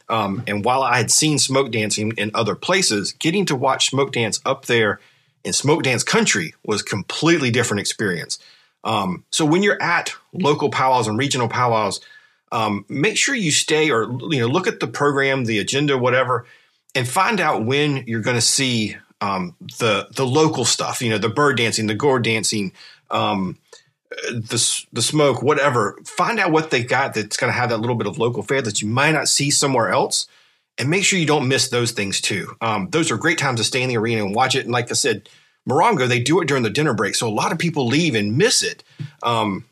Um, 0.10 0.44
and 0.46 0.64
while 0.66 0.84
I 0.84 0.98
had 0.98 1.10
seen 1.10 1.40
smoke 1.40 1.72
dancing 1.72 2.12
in 2.18 2.32
other 2.34 2.56
places, 2.56 3.14
getting 3.14 3.46
to 3.46 3.56
watch 3.56 3.90
smoke 3.90 4.12
dance 4.12 4.42
up 4.46 4.66
there 4.66 5.00
in 5.44 5.54
smoke 5.54 5.84
dance 5.84 6.04
country 6.04 6.54
was 6.66 6.82
completely 6.82 7.50
different 7.50 7.80
experience. 7.80 8.38
Um, 8.84 9.24
so 9.32 9.46
when 9.46 9.64
you're 9.64 9.82
at 9.82 10.14
local 10.34 10.70
powwows 10.70 11.08
and 11.08 11.18
regional 11.18 11.48
powwows, 11.48 12.02
um, 12.52 12.86
make 12.90 13.18
sure 13.18 13.34
you 13.34 13.52
stay 13.52 13.90
or 13.90 14.12
you 14.30 14.40
know 14.40 14.48
look 14.48 14.68
at 14.68 14.80
the 14.80 14.88
program, 14.88 15.46
the 15.46 15.60
agenda, 15.60 15.98
whatever, 15.98 16.46
and 16.94 17.08
find 17.08 17.40
out 17.40 17.64
when 17.64 18.04
you're 18.08 18.22
going 18.22 18.36
to 18.36 18.42
see 18.42 18.98
um, 19.22 19.56
the 19.80 20.08
the 20.16 20.26
local 20.26 20.66
stuff. 20.66 21.02
You 21.02 21.12
know, 21.12 21.18
the 21.18 21.30
bird 21.30 21.58
dancing, 21.58 21.88
the 21.88 21.96
gourd 21.96 22.24
dancing, 22.24 22.74
um, 23.10 23.58
the 24.10 24.86
the 24.92 25.02
smoke, 25.02 25.42
whatever. 25.42 25.98
Find 26.06 26.40
out 26.40 26.52
what 26.52 26.72
they 26.72 26.84
got 26.84 27.14
that's 27.14 27.38
going 27.38 27.52
to 27.52 27.58
have 27.58 27.70
that 27.70 27.78
little 27.78 27.96
bit 27.96 28.08
of 28.08 28.18
local 28.18 28.44
fare 28.44 28.62
that 28.62 28.82
you 28.82 28.88
might 28.88 29.12
not 29.12 29.30
see 29.30 29.52
somewhere 29.52 29.90
else, 29.90 30.28
and 30.78 30.90
make 30.90 31.04
sure 31.06 31.20
you 31.20 31.28
don't 31.28 31.48
miss 31.48 31.70
those 31.70 31.92
things 31.92 32.20
too. 32.20 32.56
Um, 32.60 32.90
those 32.90 33.12
are 33.12 33.18
great 33.18 33.38
times 33.38 33.60
to 33.60 33.64
stay 33.64 33.84
in 33.84 33.90
the 33.90 33.98
arena 33.98 34.26
and 34.26 34.36
watch 34.36 34.56
it. 34.56 34.66
And 34.66 34.74
like 34.74 34.90
I 34.90 34.96
said, 34.96 35.30
Morongo, 35.70 36.08
they 36.08 36.20
do 36.20 36.42
it 36.42 36.48
during 36.48 36.64
the 36.64 36.70
dinner 36.70 36.94
break, 36.94 37.16
so 37.16 37.28
a 37.28 37.30
lot 37.30 37.52
of 37.52 37.60
people 37.60 37.88
leave 37.88 38.16
and 38.16 38.38
miss 38.38 38.64
it. 38.64 38.84
Um, 39.24 39.66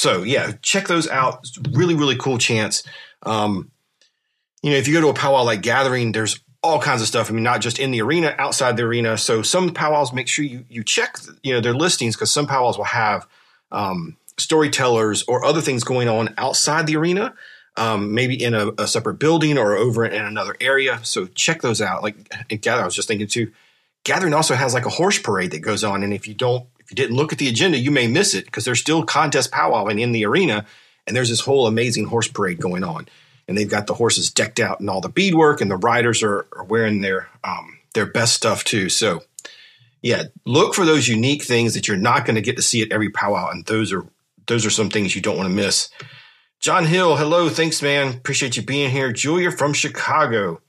so 0.00 0.22
yeah, 0.24 0.52
check 0.60 0.88
those 0.88 1.08
out. 1.08 1.40
It's 1.40 1.58
really 1.72 1.94
really 1.94 2.16
cool 2.16 2.38
chance. 2.38 2.82
Um, 3.22 3.70
you 4.62 4.72
know, 4.72 4.76
if 4.76 4.88
you 4.88 4.94
go 4.94 5.00
to 5.00 5.08
a 5.08 5.14
powwow 5.14 5.44
like 5.44 5.62
Gathering, 5.62 6.10
there's 6.10 6.40
all 6.62 6.80
kinds 6.80 7.00
of 7.00 7.08
stuff. 7.08 7.30
I 7.30 7.34
mean, 7.34 7.44
not 7.44 7.60
just 7.60 7.78
in 7.78 7.90
the 7.90 8.02
arena, 8.02 8.34
outside 8.38 8.76
the 8.76 8.82
arena. 8.82 9.16
So 9.16 9.42
some 9.42 9.72
powwows 9.72 10.12
make 10.12 10.28
sure 10.28 10.44
you 10.44 10.64
you 10.68 10.82
check 10.82 11.16
you 11.42 11.52
know 11.52 11.60
their 11.60 11.74
listings 11.74 12.16
because 12.16 12.32
some 12.32 12.46
powwows 12.46 12.76
will 12.76 12.84
have 12.84 13.26
um, 13.70 14.16
storytellers 14.38 15.24
or 15.24 15.44
other 15.44 15.60
things 15.60 15.84
going 15.84 16.08
on 16.08 16.34
outside 16.38 16.86
the 16.86 16.96
arena, 16.96 17.34
um, 17.76 18.14
maybe 18.14 18.42
in 18.42 18.54
a, 18.54 18.70
a, 18.78 18.86
separate 18.86 19.14
building 19.14 19.58
or 19.58 19.76
over 19.76 20.04
in 20.04 20.24
another 20.24 20.56
area. 20.60 21.00
So 21.02 21.26
check 21.26 21.60
those 21.60 21.80
out. 21.80 22.02
Like 22.02 22.16
Gather, 22.60 22.82
I 22.82 22.84
was 22.84 22.94
just 22.94 23.08
thinking 23.08 23.26
too. 23.26 23.52
Gathering 24.04 24.32
also 24.32 24.54
has 24.54 24.74
like 24.74 24.86
a 24.86 24.90
horse 24.90 25.18
parade 25.18 25.50
that 25.50 25.60
goes 25.60 25.84
on, 25.84 26.02
and 26.02 26.14
if 26.14 26.26
you 26.26 26.34
don't, 26.34 26.66
if 26.78 26.90
you 26.90 26.96
didn't 26.96 27.16
look 27.16 27.32
at 27.32 27.38
the 27.38 27.48
agenda, 27.48 27.78
you 27.78 27.90
may 27.90 28.06
miss 28.06 28.34
it 28.34 28.46
because 28.46 28.64
there's 28.64 28.80
still 28.80 29.04
contest 29.04 29.50
powwowing 29.50 30.00
in 30.00 30.12
the 30.12 30.24
arena, 30.24 30.64
and 31.06 31.16
there's 31.16 31.28
this 31.28 31.40
whole 31.40 31.66
amazing 31.66 32.06
horse 32.06 32.28
parade 32.28 32.58
going 32.58 32.84
on, 32.84 33.06
and 33.48 33.56
they've 33.56 33.68
got 33.68 33.86
the 33.86 33.94
horses 33.94 34.30
decked 34.30 34.60
out 34.60 34.80
in 34.80 34.88
all 34.88 35.00
the 35.00 35.08
beadwork, 35.08 35.60
and 35.60 35.70
the 35.70 35.76
riders 35.76 36.22
are, 36.22 36.46
are 36.54 36.64
wearing 36.64 37.00
their 37.00 37.28
um, 37.42 37.78
their 37.94 38.06
best 38.06 38.34
stuff 38.34 38.62
too. 38.62 38.88
So 38.88 39.22
yeah, 40.02 40.24
look 40.44 40.74
for 40.74 40.84
those 40.84 41.08
unique 41.08 41.42
things 41.42 41.74
that 41.74 41.88
you're 41.88 41.96
not 41.96 42.24
going 42.24 42.36
to 42.36 42.42
get 42.42 42.56
to 42.56 42.62
see 42.62 42.82
at 42.82 42.92
every 42.92 43.10
powwow, 43.10 43.50
and 43.50 43.64
those 43.66 43.92
are 43.92 44.06
those 44.46 44.64
are 44.64 44.70
some 44.70 44.90
things 44.90 45.16
you 45.16 45.22
don't 45.22 45.36
want 45.36 45.48
to 45.48 45.54
miss. 45.54 45.88
John 46.60 46.86
Hill, 46.86 47.16
hello, 47.16 47.48
thanks, 47.48 47.82
man. 47.82 48.14
Appreciate 48.14 48.56
you 48.56 48.62
being 48.62 48.90
here. 48.90 49.12
Julia 49.12 49.50
from 49.50 49.72
Chicago. 49.72 50.60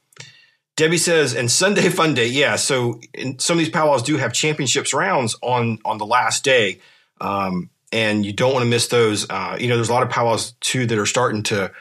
Debbie 0.76 0.98
says, 0.98 1.36
and 1.36 1.50
Sunday 1.52 1.90
Fun 1.90 2.14
Day, 2.14 2.28
yeah. 2.28 2.56
So 2.56 3.02
some 3.38 3.58
of 3.58 3.60
these 3.60 3.70
powwows 3.70 4.04
do 4.04 4.18
have 4.18 4.32
championships 4.34 4.94
rounds 4.94 5.36
on 5.42 5.80
on 5.84 5.98
the 5.98 6.06
last 6.06 6.44
day, 6.44 6.80
um, 7.20 7.70
and 7.92 8.26
you 8.26 8.34
don't 8.34 8.54
want 8.54 8.64
to 8.64 8.70
miss 8.70 8.88
those. 8.88 9.30
Uh, 9.30 9.58
you 9.60 9.68
know, 9.68 9.76
there's 9.76 9.90
a 9.90 9.94
lot 9.94 10.04
of 10.04 10.10
powwows 10.10 10.54
too 10.62 10.86
that 10.86 10.98
are 10.98 11.06
starting 11.06 11.44
to 11.44 11.72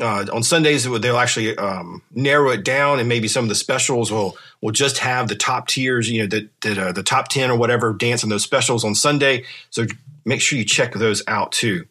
uh, 0.00 0.26
on 0.32 0.42
Sundays 0.42 0.84
they'll 0.84 1.18
actually 1.18 1.56
um, 1.56 2.02
narrow 2.14 2.50
it 2.50 2.64
down, 2.64 2.98
and 2.98 3.08
maybe 3.08 3.28
some 3.28 3.44
of 3.44 3.48
the 3.48 3.54
specials 3.54 4.10
will 4.10 4.36
will 4.60 4.72
just 4.72 4.98
have 4.98 5.28
the 5.28 5.34
top 5.34 5.68
tiers, 5.68 6.10
you 6.10 6.22
know, 6.22 6.26
that, 6.28 6.48
that 6.62 6.78
uh, 6.78 6.92
the 6.92 7.02
top 7.02 7.28
ten 7.28 7.50
or 7.50 7.58
whatever 7.58 7.92
dance 7.92 8.22
in 8.22 8.28
those 8.28 8.42
specials 8.42 8.84
on 8.84 8.94
Sunday. 8.94 9.44
So 9.70 9.86
make 10.24 10.40
sure 10.40 10.58
you 10.58 10.64
check 10.64 10.92
those 10.94 11.22
out 11.26 11.52
too. 11.52 11.86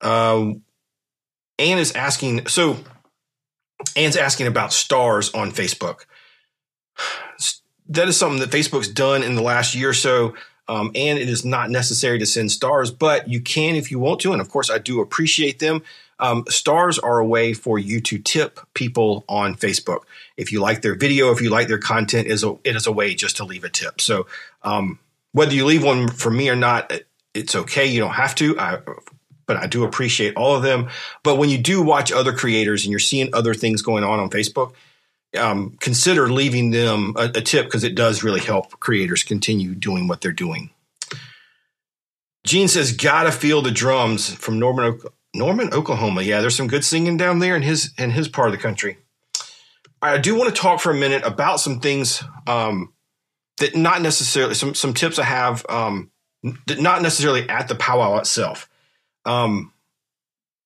Uh, 0.00 0.52
Anne 1.58 1.78
is 1.78 1.92
asking, 1.92 2.46
so 2.46 2.78
Anne's 3.96 4.16
asking 4.16 4.46
about 4.46 4.72
stars 4.72 5.32
on 5.34 5.52
Facebook. 5.52 6.06
That 7.88 8.08
is 8.08 8.16
something 8.16 8.40
that 8.40 8.50
Facebook's 8.50 8.88
done 8.88 9.22
in 9.22 9.34
the 9.34 9.42
last 9.42 9.74
year 9.74 9.90
or 9.90 9.94
so. 9.94 10.34
Um, 10.68 10.92
and 10.94 11.18
it 11.18 11.28
is 11.28 11.44
not 11.44 11.68
necessary 11.68 12.20
to 12.20 12.26
send 12.26 12.52
stars, 12.52 12.92
but 12.92 13.28
you 13.28 13.40
can 13.40 13.74
if 13.74 13.90
you 13.90 13.98
want 13.98 14.20
to. 14.20 14.32
And 14.32 14.40
of 14.40 14.48
course, 14.48 14.70
I 14.70 14.78
do 14.78 15.00
appreciate 15.00 15.58
them. 15.58 15.82
Um, 16.20 16.44
stars 16.48 16.98
are 16.98 17.18
a 17.18 17.26
way 17.26 17.54
for 17.54 17.78
you 17.78 18.00
to 18.02 18.18
tip 18.18 18.60
people 18.74 19.24
on 19.28 19.54
Facebook. 19.54 20.00
If 20.36 20.52
you 20.52 20.60
like 20.60 20.82
their 20.82 20.94
video, 20.94 21.32
if 21.32 21.40
you 21.40 21.50
like 21.50 21.68
their 21.68 21.78
content, 21.78 22.28
is 22.28 22.44
it 22.44 22.76
is 22.76 22.86
a 22.86 22.92
way 22.92 23.14
just 23.14 23.38
to 23.38 23.44
leave 23.44 23.64
a 23.64 23.70
tip. 23.70 24.00
So 24.00 24.26
um, 24.62 24.98
whether 25.32 25.54
you 25.54 25.64
leave 25.64 25.82
one 25.82 26.08
for 26.08 26.30
me 26.30 26.48
or 26.50 26.56
not, 26.56 26.92
it's 27.34 27.54
okay. 27.54 27.86
You 27.86 28.00
don't 28.00 28.12
have 28.12 28.34
to. 28.36 28.58
I, 28.58 28.78
but 29.46 29.56
I 29.56 29.66
do 29.66 29.82
appreciate 29.82 30.36
all 30.36 30.54
of 30.54 30.62
them. 30.62 30.90
But 31.24 31.36
when 31.36 31.50
you 31.50 31.58
do 31.58 31.82
watch 31.82 32.12
other 32.12 32.32
creators 32.32 32.84
and 32.84 32.90
you're 32.92 33.00
seeing 33.00 33.34
other 33.34 33.54
things 33.54 33.82
going 33.82 34.04
on 34.04 34.20
on 34.20 34.30
Facebook, 34.30 34.74
um, 35.36 35.76
consider 35.80 36.30
leaving 36.30 36.70
them 36.70 37.14
a, 37.16 37.24
a 37.24 37.40
tip 37.40 37.64
because 37.64 37.82
it 37.82 37.94
does 37.94 38.22
really 38.22 38.40
help 38.40 38.78
creators 38.78 39.22
continue 39.22 39.74
doing 39.74 40.06
what 40.06 40.20
they're 40.20 40.32
doing. 40.32 40.70
Gene 42.44 42.68
says, 42.68 42.92
"Gotta 42.92 43.32
feel 43.32 43.60
the 43.60 43.70
drums 43.70 44.32
from 44.34 44.58
Norman, 44.58 45.00
Norman, 45.34 45.72
Oklahoma. 45.72 46.22
Yeah, 46.22 46.40
there's 46.40 46.56
some 46.56 46.66
good 46.66 46.84
singing 46.84 47.16
down 47.16 47.38
there 47.38 47.56
in 47.56 47.62
his 47.62 47.92
in 47.98 48.10
his 48.10 48.28
part 48.28 48.48
of 48.48 48.52
the 48.52 48.62
country. 48.62 48.98
I 50.02 50.18
do 50.18 50.34
want 50.34 50.54
to 50.54 50.60
talk 50.60 50.80
for 50.80 50.90
a 50.90 50.94
minute 50.94 51.22
about 51.24 51.60
some 51.60 51.80
things 51.80 52.22
um, 52.46 52.92
that 53.58 53.76
not 53.76 54.02
necessarily 54.02 54.54
some 54.54 54.74
some 54.74 54.94
tips 54.94 55.18
I 55.18 55.24
have 55.24 55.64
um, 55.68 56.10
not 56.42 57.02
necessarily 57.02 57.48
at 57.48 57.68
the 57.68 57.74
powwow 57.74 58.18
itself. 58.18 58.68
Um, 59.24 59.72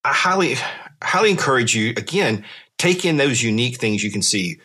I 0.04 0.12
highly 0.12 0.56
highly 1.02 1.30
encourage 1.30 1.74
you 1.74 1.90
again 1.90 2.44
take 2.78 3.04
in 3.04 3.16
those 3.16 3.42
unique 3.42 3.76
things 3.76 4.02
you 4.02 4.10
can 4.10 4.22
see. 4.22 4.60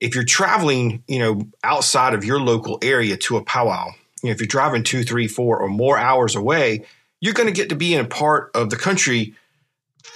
If 0.00 0.14
you're 0.14 0.24
traveling, 0.24 1.04
you 1.06 1.18
know, 1.18 1.46
outside 1.62 2.14
of 2.14 2.24
your 2.24 2.40
local 2.40 2.78
area 2.82 3.16
to 3.18 3.36
a 3.36 3.44
powwow, 3.44 3.88
you 4.22 4.28
know, 4.28 4.32
if 4.32 4.40
you're 4.40 4.46
driving 4.46 4.82
two, 4.82 5.04
three, 5.04 5.28
four, 5.28 5.58
or 5.58 5.68
more 5.68 5.96
hours 5.96 6.34
away, 6.34 6.86
you're 7.22 7.32
going 7.32 7.46
to 7.46 7.54
get 7.54 7.68
to 7.68 7.76
be 7.76 7.94
in 7.94 8.04
a 8.04 8.08
part 8.08 8.50
of 8.52 8.68
the 8.68 8.76
country 8.76 9.34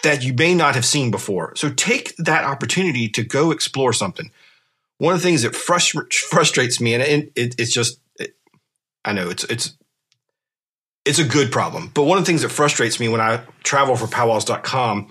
that 0.02 0.25
you 0.25 0.34
may 0.34 0.54
not 0.54 0.75
have 0.75 0.84
seen 0.84 1.12
before. 1.12 1.54
So 1.54 1.70
take 1.70 2.14
that 2.16 2.44
opportunity 2.44 3.08
to 3.10 3.22
go 3.22 3.52
explore 3.52 3.92
something. 3.92 4.30
One 4.98 5.14
of 5.14 5.20
the 5.20 5.26
things 5.26 5.42
that 5.42 5.52
frust- 5.52 6.12
frustrates 6.12 6.80
me, 6.80 6.94
and 6.94 7.02
it, 7.02 7.32
it, 7.36 7.54
it's 7.58 7.72
just, 7.72 8.00
it, 8.18 8.34
I 9.04 9.12
know 9.12 9.30
it's 9.30 9.44
it's 9.44 9.75
it's 11.04 11.20
a 11.20 11.25
good 11.25 11.52
problem, 11.52 11.92
but 11.94 12.02
one 12.04 12.18
of 12.18 12.25
the 12.25 12.26
things 12.26 12.42
that 12.42 12.48
frustrates 12.48 12.98
me 12.98 13.08
when 13.08 13.20
I 13.20 13.42
travel 13.62 13.94
for 13.94 14.08
powwows.com 14.08 15.08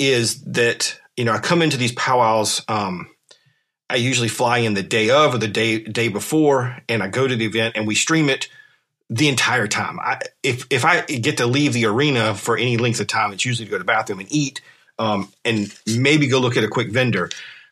is 0.00 0.42
that 0.42 0.98
you 1.16 1.24
know 1.24 1.32
I 1.32 1.38
come 1.38 1.62
into 1.62 1.76
these 1.76 1.92
powwows. 1.92 2.62
Um, 2.66 3.08
I 3.88 3.96
usually 3.96 4.28
fly 4.28 4.58
in 4.58 4.74
the 4.74 4.82
day 4.82 5.10
of 5.10 5.34
or 5.34 5.38
the 5.38 5.46
day 5.46 5.84
day 5.84 6.08
before, 6.08 6.78
and 6.88 7.00
I 7.00 7.08
go 7.08 7.28
to 7.28 7.36
the 7.36 7.44
event 7.44 7.76
and 7.76 7.86
we 7.86 7.94
stream 7.94 8.28
it 8.28 8.48
the 9.10 9.28
entire 9.28 9.66
time. 9.66 9.98
I, 10.00 10.20
if 10.42 10.66
if 10.70 10.84
I 10.84 11.02
get 11.02 11.38
to 11.38 11.46
leave 11.46 11.72
the 11.72 11.86
arena 11.86 12.34
for 12.34 12.56
any 12.56 12.76
length 12.76 13.00
of 13.00 13.06
time, 13.06 13.32
it's 13.32 13.44
usually 13.44 13.66
to 13.66 13.70
go 13.70 13.76
to 13.76 13.80
the 13.80 13.84
bathroom 13.84 14.20
and 14.20 14.32
eat, 14.32 14.60
um, 14.98 15.32
and 15.44 15.74
maybe 15.86 16.26
go 16.26 16.38
look 16.38 16.56
at 16.56 16.64
a 16.64 16.68
quick 16.68 16.90
vendor. 16.90 17.30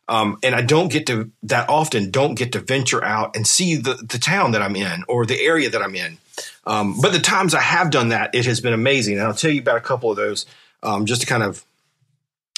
Um, 0.09 0.39
and 0.43 0.57
I 0.57 0.63
don't 0.63 0.91
get 0.91 1.07
to 1.07 1.31
that 1.45 1.69
often. 1.69 2.11
Don't 2.11 2.35
get 2.35 2.53
to 2.53 2.61
venture 2.61 3.03
out 3.03 3.37
and 3.37 3.47
see 3.47 3.77
the 3.77 3.95
the 3.95 4.19
town 4.19 4.53
that 4.53 4.63
I'm 4.63 4.77
in 4.77 5.05
or 5.09 5.25
the 5.25 5.41
area 5.41 5.71
that 5.71 5.83
I'm 5.83 5.95
in. 5.95 6.19
Um, 6.67 7.01
but 7.01 7.13
the 7.13 7.21
times 7.21 7.55
I 7.55 7.61
have 7.61 7.91
done 7.91 8.09
that, 8.09 8.35
it 8.35 8.47
has 8.47 8.61
been 8.61 8.73
amazing. 8.73 9.19
And 9.19 9.27
I'll 9.27 9.35
tell 9.35 9.51
you 9.51 9.61
about 9.61 9.77
a 9.77 9.81
couple 9.81 10.11
of 10.11 10.17
those 10.17 10.47
um, 10.83 11.07
just 11.07 11.21
to 11.21 11.27
kind 11.27 11.43
of 11.43 11.65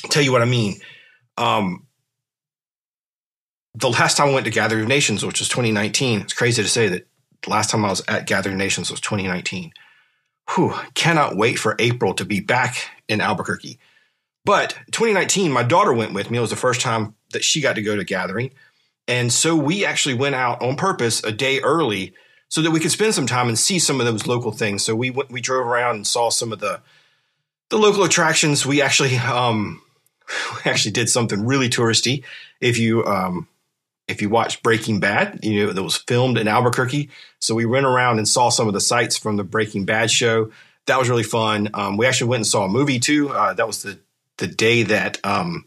tell 0.04 0.22
you 0.22 0.32
what 0.32 0.42
I 0.42 0.46
mean. 0.46 0.80
Um, 1.36 1.86
the 3.74 3.90
last 3.90 4.16
time 4.16 4.28
I 4.28 4.32
went 4.32 4.44
to 4.44 4.50
Gathering 4.50 4.82
of 4.82 4.88
Nations, 4.88 5.24
which 5.24 5.40
was 5.40 5.48
2019, 5.48 6.20
it's 6.20 6.32
crazy 6.32 6.62
to 6.62 6.68
say 6.68 6.88
that 6.88 7.06
last 7.46 7.70
time 7.70 7.84
I 7.84 7.90
was 7.90 8.02
at 8.08 8.26
Gathering 8.26 8.58
Nations 8.58 8.90
was 8.90 9.00
2019. 9.00 9.72
Whew, 10.54 10.74
cannot 10.94 11.36
wait 11.36 11.58
for 11.58 11.76
April 11.78 12.14
to 12.14 12.24
be 12.24 12.40
back 12.40 12.88
in 13.08 13.20
Albuquerque. 13.20 13.78
But 14.44 14.70
2019, 14.90 15.52
my 15.52 15.62
daughter 15.62 15.92
went 15.92 16.14
with 16.14 16.30
me. 16.30 16.38
It 16.38 16.42
was 16.42 16.50
the 16.50 16.56
first 16.56 16.80
time 16.80 17.14
that 17.32 17.44
she 17.44 17.60
got 17.60 17.74
to 17.74 17.82
go 17.82 17.96
to 17.96 18.04
Gathering. 18.04 18.50
And 19.08 19.32
so 19.32 19.56
we 19.56 19.84
actually 19.84 20.14
went 20.14 20.34
out 20.34 20.62
on 20.62 20.76
purpose 20.76 21.22
a 21.24 21.32
day 21.32 21.60
early 21.60 22.14
so 22.48 22.60
that 22.62 22.70
we 22.70 22.80
could 22.80 22.90
spend 22.90 23.14
some 23.14 23.26
time 23.26 23.48
and 23.48 23.58
see 23.58 23.78
some 23.78 24.00
of 24.00 24.06
those 24.06 24.26
local 24.26 24.52
things. 24.52 24.84
So 24.84 24.94
we 24.94 25.10
we 25.10 25.40
drove 25.40 25.66
around 25.66 25.96
and 25.96 26.06
saw 26.06 26.30
some 26.30 26.52
of 26.52 26.60
the 26.60 26.80
the 27.70 27.78
local 27.78 28.04
attractions. 28.04 28.66
We 28.66 28.82
actually 28.82 29.16
um, 29.16 29.80
we 30.54 30.70
actually 30.70 30.92
did 30.92 31.08
something 31.08 31.44
really 31.44 31.68
touristy. 31.68 32.24
If 32.60 32.78
you 32.78 33.04
um, 33.06 33.48
if 34.08 34.20
you 34.20 34.28
watched 34.28 34.62
Breaking 34.62 35.00
Bad, 35.00 35.40
you 35.42 35.66
know 35.66 35.72
that 35.72 35.82
was 35.82 35.96
filmed 35.96 36.38
in 36.38 36.48
Albuquerque. 36.48 37.10
So 37.40 37.54
we 37.54 37.66
went 37.66 37.86
around 37.86 38.18
and 38.18 38.28
saw 38.28 38.48
some 38.48 38.68
of 38.68 38.74
the 38.74 38.80
sites 38.80 39.16
from 39.16 39.36
the 39.36 39.44
Breaking 39.44 39.84
Bad 39.84 40.10
show. 40.10 40.50
That 40.86 40.98
was 40.98 41.08
really 41.08 41.22
fun. 41.22 41.70
Um, 41.74 41.96
we 41.96 42.06
actually 42.06 42.28
went 42.28 42.40
and 42.40 42.46
saw 42.46 42.64
a 42.64 42.68
movie 42.68 42.98
too. 42.98 43.30
Uh, 43.30 43.54
that 43.54 43.66
was 43.66 43.82
the 43.82 43.98
the 44.38 44.46
day 44.46 44.82
that 44.84 45.24
um, 45.24 45.66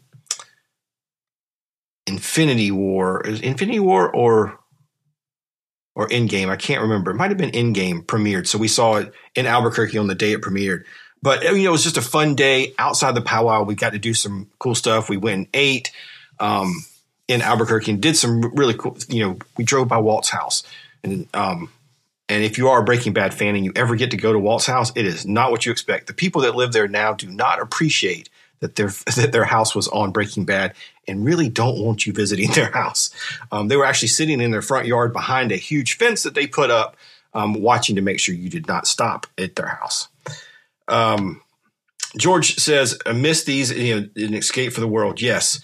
Infinity 2.06 2.70
War 2.70 3.26
is 3.26 3.40
Infinity 3.40 3.80
War 3.80 4.14
or 4.14 4.58
or 5.94 6.08
Endgame. 6.08 6.50
I 6.50 6.56
can't 6.56 6.82
remember. 6.82 7.10
It 7.10 7.14
might 7.14 7.30
have 7.30 7.38
been 7.38 7.52
Endgame 7.52 8.04
premiered. 8.04 8.46
So 8.46 8.58
we 8.58 8.68
saw 8.68 8.96
it 8.96 9.12
in 9.34 9.46
Albuquerque 9.46 9.98
on 9.98 10.06
the 10.06 10.14
day 10.14 10.32
it 10.32 10.42
premiered. 10.42 10.84
But 11.22 11.42
you 11.42 11.64
know, 11.64 11.70
it 11.70 11.72
was 11.72 11.84
just 11.84 11.96
a 11.96 12.02
fun 12.02 12.34
day 12.34 12.74
outside 12.78 13.14
the 13.14 13.22
powwow. 13.22 13.62
We 13.62 13.74
got 13.74 13.94
to 13.94 13.98
do 13.98 14.14
some 14.14 14.50
cool 14.58 14.74
stuff. 14.74 15.08
We 15.08 15.16
went 15.16 15.36
and 15.36 15.48
ate. 15.54 15.90
Um, 16.38 16.74
in 17.28 17.42
Albuquerque 17.42 17.92
and 17.92 18.00
did 18.00 18.16
some 18.16 18.40
really 18.54 18.74
cool. 18.74 18.96
You 19.08 19.24
know, 19.24 19.38
we 19.56 19.64
drove 19.64 19.88
by 19.88 19.98
Walt's 19.98 20.30
house, 20.30 20.62
and 21.02 21.28
um, 21.34 21.70
and 22.28 22.42
if 22.42 22.58
you 22.58 22.68
are 22.68 22.80
a 22.80 22.84
Breaking 22.84 23.12
Bad 23.12 23.34
fan 23.34 23.54
and 23.54 23.64
you 23.64 23.72
ever 23.76 23.94
get 23.96 24.10
to 24.10 24.16
go 24.16 24.32
to 24.32 24.38
Walt's 24.38 24.66
house, 24.66 24.92
it 24.96 25.06
is 25.06 25.26
not 25.26 25.50
what 25.50 25.64
you 25.64 25.72
expect. 25.72 26.06
The 26.06 26.14
people 26.14 26.42
that 26.42 26.56
live 26.56 26.72
there 26.72 26.88
now 26.88 27.14
do 27.14 27.28
not 27.28 27.60
appreciate 27.60 28.28
that 28.60 28.76
their 28.76 28.88
that 29.16 29.30
their 29.32 29.44
house 29.44 29.74
was 29.74 29.88
on 29.88 30.12
Breaking 30.12 30.44
Bad 30.44 30.74
and 31.06 31.24
really 31.24 31.48
don't 31.48 31.78
want 31.78 32.06
you 32.06 32.12
visiting 32.12 32.50
their 32.54 32.70
house. 32.72 33.10
Um, 33.52 33.68
they 33.68 33.76
were 33.76 33.84
actually 33.84 34.08
sitting 34.08 34.40
in 34.40 34.50
their 34.50 34.62
front 34.62 34.86
yard 34.86 35.12
behind 35.12 35.52
a 35.52 35.56
huge 35.56 35.96
fence 35.96 36.22
that 36.24 36.34
they 36.34 36.46
put 36.46 36.70
up, 36.70 36.96
um, 37.34 37.54
watching 37.54 37.96
to 37.96 38.02
make 38.02 38.18
sure 38.18 38.34
you 38.34 38.50
did 38.50 38.66
not 38.66 38.86
stop 38.86 39.26
at 39.38 39.56
their 39.56 39.68
house. 39.68 40.08
Um, 40.88 41.42
George 42.16 42.56
says, 42.56 42.98
"I 43.06 43.12
miss 43.12 43.44
these. 43.44 43.70
You 43.70 44.00
know, 44.00 44.08
an 44.16 44.34
escape 44.34 44.72
for 44.72 44.80
the 44.80 44.88
world." 44.88 45.20
Yes, 45.20 45.60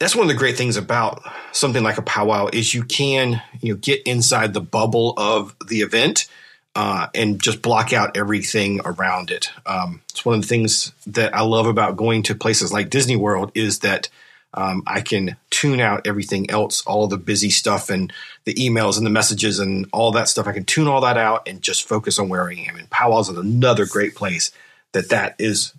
that's 0.00 0.16
one 0.16 0.24
of 0.24 0.28
the 0.28 0.38
great 0.38 0.56
things 0.56 0.76
about 0.76 1.22
something 1.52 1.84
like 1.84 1.98
a 1.98 2.02
powwow 2.02 2.48
is 2.52 2.74
you 2.74 2.82
can 2.82 3.40
you 3.60 3.74
know 3.74 3.78
get 3.78 4.02
inside 4.02 4.52
the 4.52 4.60
bubble 4.60 5.14
of 5.16 5.54
the 5.68 5.82
event 5.82 6.26
uh, 6.74 7.08
and 7.14 7.40
just 7.40 7.62
block 7.62 7.92
out 7.92 8.16
everything 8.16 8.80
around 8.84 9.30
it. 9.30 9.50
Um, 9.66 10.02
it's 10.08 10.24
one 10.24 10.36
of 10.36 10.42
the 10.42 10.46
things 10.46 10.92
that 11.06 11.34
I 11.34 11.42
love 11.42 11.66
about 11.66 11.96
going 11.96 12.22
to 12.24 12.34
places 12.34 12.72
like 12.72 12.90
Disney 12.90 13.16
World 13.16 13.52
is 13.54 13.80
that 13.80 14.08
um, 14.54 14.82
I 14.86 15.00
can 15.00 15.36
tune 15.50 15.80
out 15.80 16.06
everything 16.06 16.50
else, 16.50 16.82
all 16.82 17.06
the 17.06 17.16
busy 17.16 17.50
stuff 17.50 17.90
and 17.90 18.12
the 18.44 18.54
emails 18.54 18.96
and 18.96 19.06
the 19.06 19.10
messages 19.10 19.58
and 19.58 19.86
all 19.92 20.12
that 20.12 20.28
stuff. 20.28 20.46
I 20.46 20.52
can 20.52 20.64
tune 20.64 20.88
all 20.88 21.00
that 21.02 21.16
out 21.16 21.46
and 21.48 21.62
just 21.62 21.88
focus 21.88 22.18
on 22.18 22.28
where 22.28 22.48
I 22.48 22.54
am. 22.54 22.76
And 22.76 22.90
powwows 22.90 23.28
is 23.28 23.38
another 23.38 23.86
great 23.86 24.14
place 24.14 24.50
that 24.92 25.10
that 25.10 25.36
is 25.38 25.72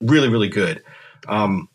really, 0.00 0.28
really 0.28 0.48
good. 0.48 0.82
Um, 1.28 1.68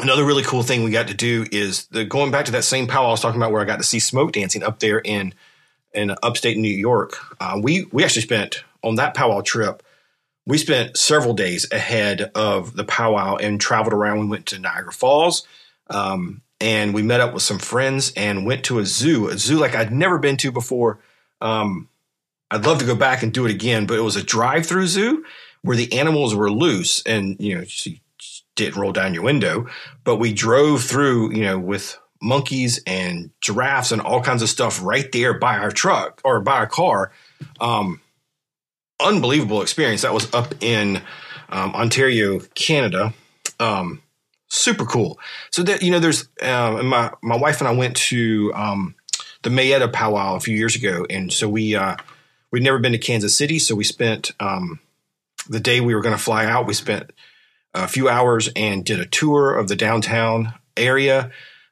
another 0.00 0.24
really 0.24 0.42
cool 0.42 0.62
thing 0.62 0.84
we 0.84 0.90
got 0.90 1.08
to 1.08 1.14
do 1.14 1.46
is 1.52 1.86
the, 1.86 2.04
going 2.04 2.30
back 2.30 2.46
to 2.46 2.52
that 2.52 2.64
same 2.64 2.86
powwow 2.86 3.08
I 3.08 3.10
was 3.10 3.20
talking 3.20 3.40
about 3.40 3.52
where 3.52 3.62
I 3.62 3.64
got 3.64 3.78
to 3.78 3.84
see 3.84 3.98
smoke 3.98 4.32
dancing 4.32 4.62
up 4.62 4.80
there 4.80 4.98
in 4.98 5.34
in 5.92 6.14
upstate 6.22 6.58
New 6.58 6.68
York. 6.68 7.16
Uh, 7.40 7.60
we 7.62 7.84
we 7.92 8.04
actually 8.04 8.22
spent 8.22 8.64
on 8.82 8.96
that 8.96 9.14
powwow 9.14 9.40
trip. 9.40 9.82
We 10.46 10.58
spent 10.58 10.96
several 10.96 11.32
days 11.32 11.70
ahead 11.72 12.30
of 12.34 12.76
the 12.76 12.84
powwow 12.84 13.36
and 13.36 13.60
traveled 13.60 13.94
around. 13.94 14.20
We 14.20 14.26
went 14.26 14.46
to 14.46 14.58
Niagara 14.58 14.92
Falls, 14.92 15.46
um, 15.88 16.42
and 16.60 16.92
we 16.92 17.02
met 17.02 17.20
up 17.20 17.32
with 17.32 17.42
some 17.42 17.58
friends 17.58 18.12
and 18.16 18.44
went 18.44 18.64
to 18.64 18.78
a 18.78 18.84
zoo, 18.84 19.28
a 19.28 19.38
zoo 19.38 19.58
like 19.58 19.74
I'd 19.74 19.92
never 19.92 20.18
been 20.18 20.36
to 20.38 20.52
before. 20.52 20.98
Um, 21.40 21.88
I'd 22.50 22.66
love 22.66 22.78
to 22.80 22.84
go 22.84 22.94
back 22.94 23.22
and 23.22 23.32
do 23.32 23.46
it 23.46 23.50
again, 23.50 23.86
but 23.86 23.98
it 23.98 24.02
was 24.02 24.16
a 24.16 24.22
drive-through 24.22 24.86
zoo 24.86 25.24
where 25.62 25.76
the 25.76 25.92
animals 25.94 26.34
were 26.34 26.50
loose, 26.50 27.02
and 27.06 27.36
you 27.40 27.54
know, 27.54 27.64
you 27.84 27.96
didn't 28.56 28.80
roll 28.80 28.92
down 28.92 29.14
your 29.14 29.22
window, 29.22 29.66
but 30.04 30.16
we 30.16 30.32
drove 30.32 30.82
through, 30.82 31.34
you 31.34 31.42
know, 31.42 31.58
with 31.58 31.98
monkeys 32.22 32.80
and 32.86 33.30
giraffes 33.40 33.92
and 33.92 34.00
all 34.00 34.22
kinds 34.22 34.42
of 34.42 34.48
stuff 34.48 34.82
right 34.82 35.10
there 35.12 35.38
by 35.38 35.58
our 35.58 35.70
truck 35.70 36.20
or 36.24 36.40
by 36.40 36.56
our 36.56 36.66
car. 36.66 37.12
Um, 37.60 38.00
unbelievable 39.00 39.62
experience. 39.62 40.02
That 40.02 40.14
was 40.14 40.32
up 40.32 40.54
in 40.62 41.02
um, 41.50 41.74
Ontario, 41.74 42.40
Canada. 42.54 43.12
Um, 43.60 44.02
super 44.48 44.84
cool. 44.84 45.18
So 45.50 45.62
that 45.64 45.82
you 45.82 45.90
know, 45.90 45.98
there's 45.98 46.28
uh, 46.40 46.82
my 46.82 47.12
my 47.22 47.36
wife 47.36 47.60
and 47.60 47.68
I 47.68 47.72
went 47.72 47.96
to 47.96 48.52
um, 48.54 48.94
the 49.42 49.50
Mayetta 49.50 49.92
powwow 49.92 50.36
a 50.36 50.40
few 50.40 50.56
years 50.56 50.76
ago, 50.76 51.06
and 51.10 51.32
so 51.32 51.48
we 51.48 51.74
uh, 51.74 51.96
we'd 52.50 52.62
never 52.62 52.78
been 52.78 52.92
to 52.92 52.98
Kansas 52.98 53.36
City, 53.36 53.58
so 53.58 53.74
we 53.74 53.84
spent 53.84 54.32
um, 54.40 54.80
the 55.48 55.60
day 55.60 55.80
we 55.80 55.94
were 55.94 56.00
going 56.00 56.16
to 56.16 56.22
fly 56.22 56.46
out. 56.46 56.66
We 56.66 56.74
spent 56.74 57.12
a 57.74 57.88
few 57.88 58.08
hours 58.08 58.48
and 58.54 58.84
did 58.84 59.00
a 59.00 59.06
tour 59.06 59.54
of 59.54 59.68
the 59.68 59.76
downtown 59.76 60.54
area 60.76 61.30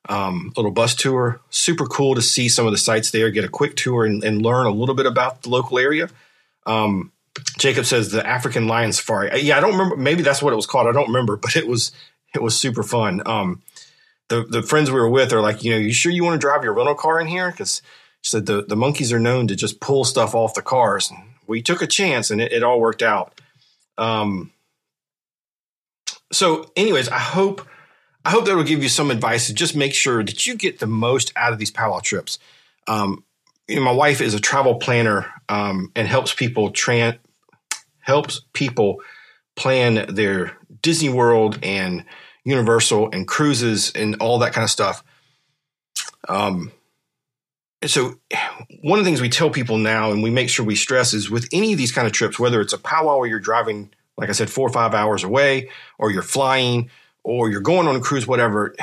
um, 0.08 0.52
little 0.56 0.70
bus 0.70 0.94
tour. 0.94 1.40
Super 1.50 1.86
cool 1.86 2.14
to 2.14 2.22
see 2.22 2.48
some 2.48 2.66
of 2.66 2.72
the 2.72 2.78
sites 2.78 3.10
there, 3.10 3.30
get 3.30 3.44
a 3.44 3.48
quick 3.48 3.76
tour 3.76 4.04
and, 4.04 4.22
and 4.24 4.42
learn 4.42 4.66
a 4.66 4.70
little 4.70 4.94
bit 4.94 5.06
about 5.06 5.42
the 5.42 5.50
local 5.50 5.78
area. 5.78 6.08
Um, 6.66 7.12
Jacob 7.58 7.86
says 7.86 8.10
the 8.10 8.26
African 8.26 8.66
Lion 8.66 8.92
Safari. 8.92 9.30
Uh, 9.30 9.36
yeah, 9.36 9.56
I 9.56 9.60
don't 9.60 9.72
remember. 9.72 9.96
Maybe 9.96 10.22
that's 10.22 10.42
what 10.42 10.52
it 10.52 10.56
was 10.56 10.66
called. 10.66 10.88
I 10.88 10.92
don't 10.92 11.08
remember, 11.08 11.36
but 11.36 11.56
it 11.56 11.66
was 11.66 11.92
it 12.34 12.42
was 12.42 12.58
super 12.58 12.82
fun. 12.82 13.22
Um, 13.26 13.62
the 14.28 14.44
the 14.44 14.62
friends 14.62 14.90
we 14.90 15.00
were 15.00 15.08
with 15.08 15.32
are 15.32 15.40
like, 15.40 15.64
you 15.64 15.72
know, 15.72 15.78
you 15.78 15.92
sure 15.92 16.12
you 16.12 16.24
want 16.24 16.40
to 16.40 16.44
drive 16.44 16.64
your 16.64 16.74
rental 16.74 16.94
car 16.94 17.20
in 17.20 17.26
here? 17.26 17.50
Because 17.50 17.80
she 18.20 18.30
said 18.30 18.46
the 18.46 18.62
the 18.62 18.76
monkeys 18.76 19.12
are 19.12 19.20
known 19.20 19.46
to 19.48 19.56
just 19.56 19.80
pull 19.80 20.04
stuff 20.04 20.34
off 20.34 20.54
the 20.54 20.62
cars. 20.62 21.12
We 21.46 21.62
took 21.62 21.82
a 21.82 21.86
chance, 21.86 22.30
and 22.30 22.40
it, 22.40 22.52
it 22.52 22.62
all 22.62 22.80
worked 22.80 23.02
out. 23.02 23.40
Um, 23.98 24.52
so, 26.32 26.70
anyways, 26.76 27.08
I 27.08 27.18
hope 27.18 27.66
I 28.24 28.30
hope 28.30 28.46
that 28.46 28.56
will 28.56 28.64
give 28.64 28.82
you 28.82 28.88
some 28.88 29.10
advice 29.10 29.48
to 29.48 29.54
just 29.54 29.74
make 29.74 29.94
sure 29.94 30.22
that 30.22 30.46
you 30.46 30.56
get 30.56 30.78
the 30.78 30.86
most 30.86 31.32
out 31.36 31.52
of 31.52 31.58
these 31.58 31.70
powwow 31.70 32.00
trips. 32.00 32.38
Um, 32.86 33.24
you 33.68 33.76
know, 33.76 33.82
my 33.82 33.92
wife 33.92 34.20
is 34.20 34.34
a 34.34 34.40
travel 34.40 34.76
planner 34.76 35.32
um, 35.48 35.90
and 35.96 36.06
helps 36.06 36.34
people 36.34 36.70
tran- 36.72 37.18
helps 37.98 38.42
people 38.52 39.00
plan 39.56 40.14
their 40.14 40.56
Disney 40.82 41.08
World 41.08 41.58
and 41.62 42.04
Universal 42.44 43.10
and 43.12 43.26
cruises 43.26 43.92
and 43.94 44.16
all 44.16 44.38
that 44.40 44.52
kind 44.52 44.64
of 44.64 44.70
stuff. 44.70 45.04
Um, 46.28 46.72
so, 47.84 48.14
one 48.82 48.98
of 48.98 49.04
the 49.04 49.08
things 49.08 49.20
we 49.20 49.28
tell 49.28 49.50
people 49.50 49.78
now, 49.78 50.12
and 50.12 50.22
we 50.22 50.30
make 50.30 50.48
sure 50.48 50.64
we 50.64 50.76
stress, 50.76 51.12
is 51.12 51.30
with 51.30 51.48
any 51.52 51.72
of 51.72 51.78
these 51.78 51.92
kind 51.92 52.06
of 52.06 52.12
trips, 52.12 52.38
whether 52.38 52.60
it's 52.60 52.72
a 52.72 52.78
powwow 52.78 53.18
where 53.18 53.28
you're 53.28 53.40
driving, 53.40 53.92
like 54.22 54.30
I 54.30 54.34
said, 54.34 54.48
four 54.48 54.68
or 54.68 54.72
five 54.72 54.94
hours 54.94 55.24
away, 55.24 55.68
or 55.98 56.12
you're 56.12 56.22
flying, 56.22 56.90
or 57.24 57.50
you're 57.50 57.60
going 57.60 57.88
on 57.88 57.96
a 57.96 58.00
cruise, 58.00 58.24
whatever, 58.24 58.74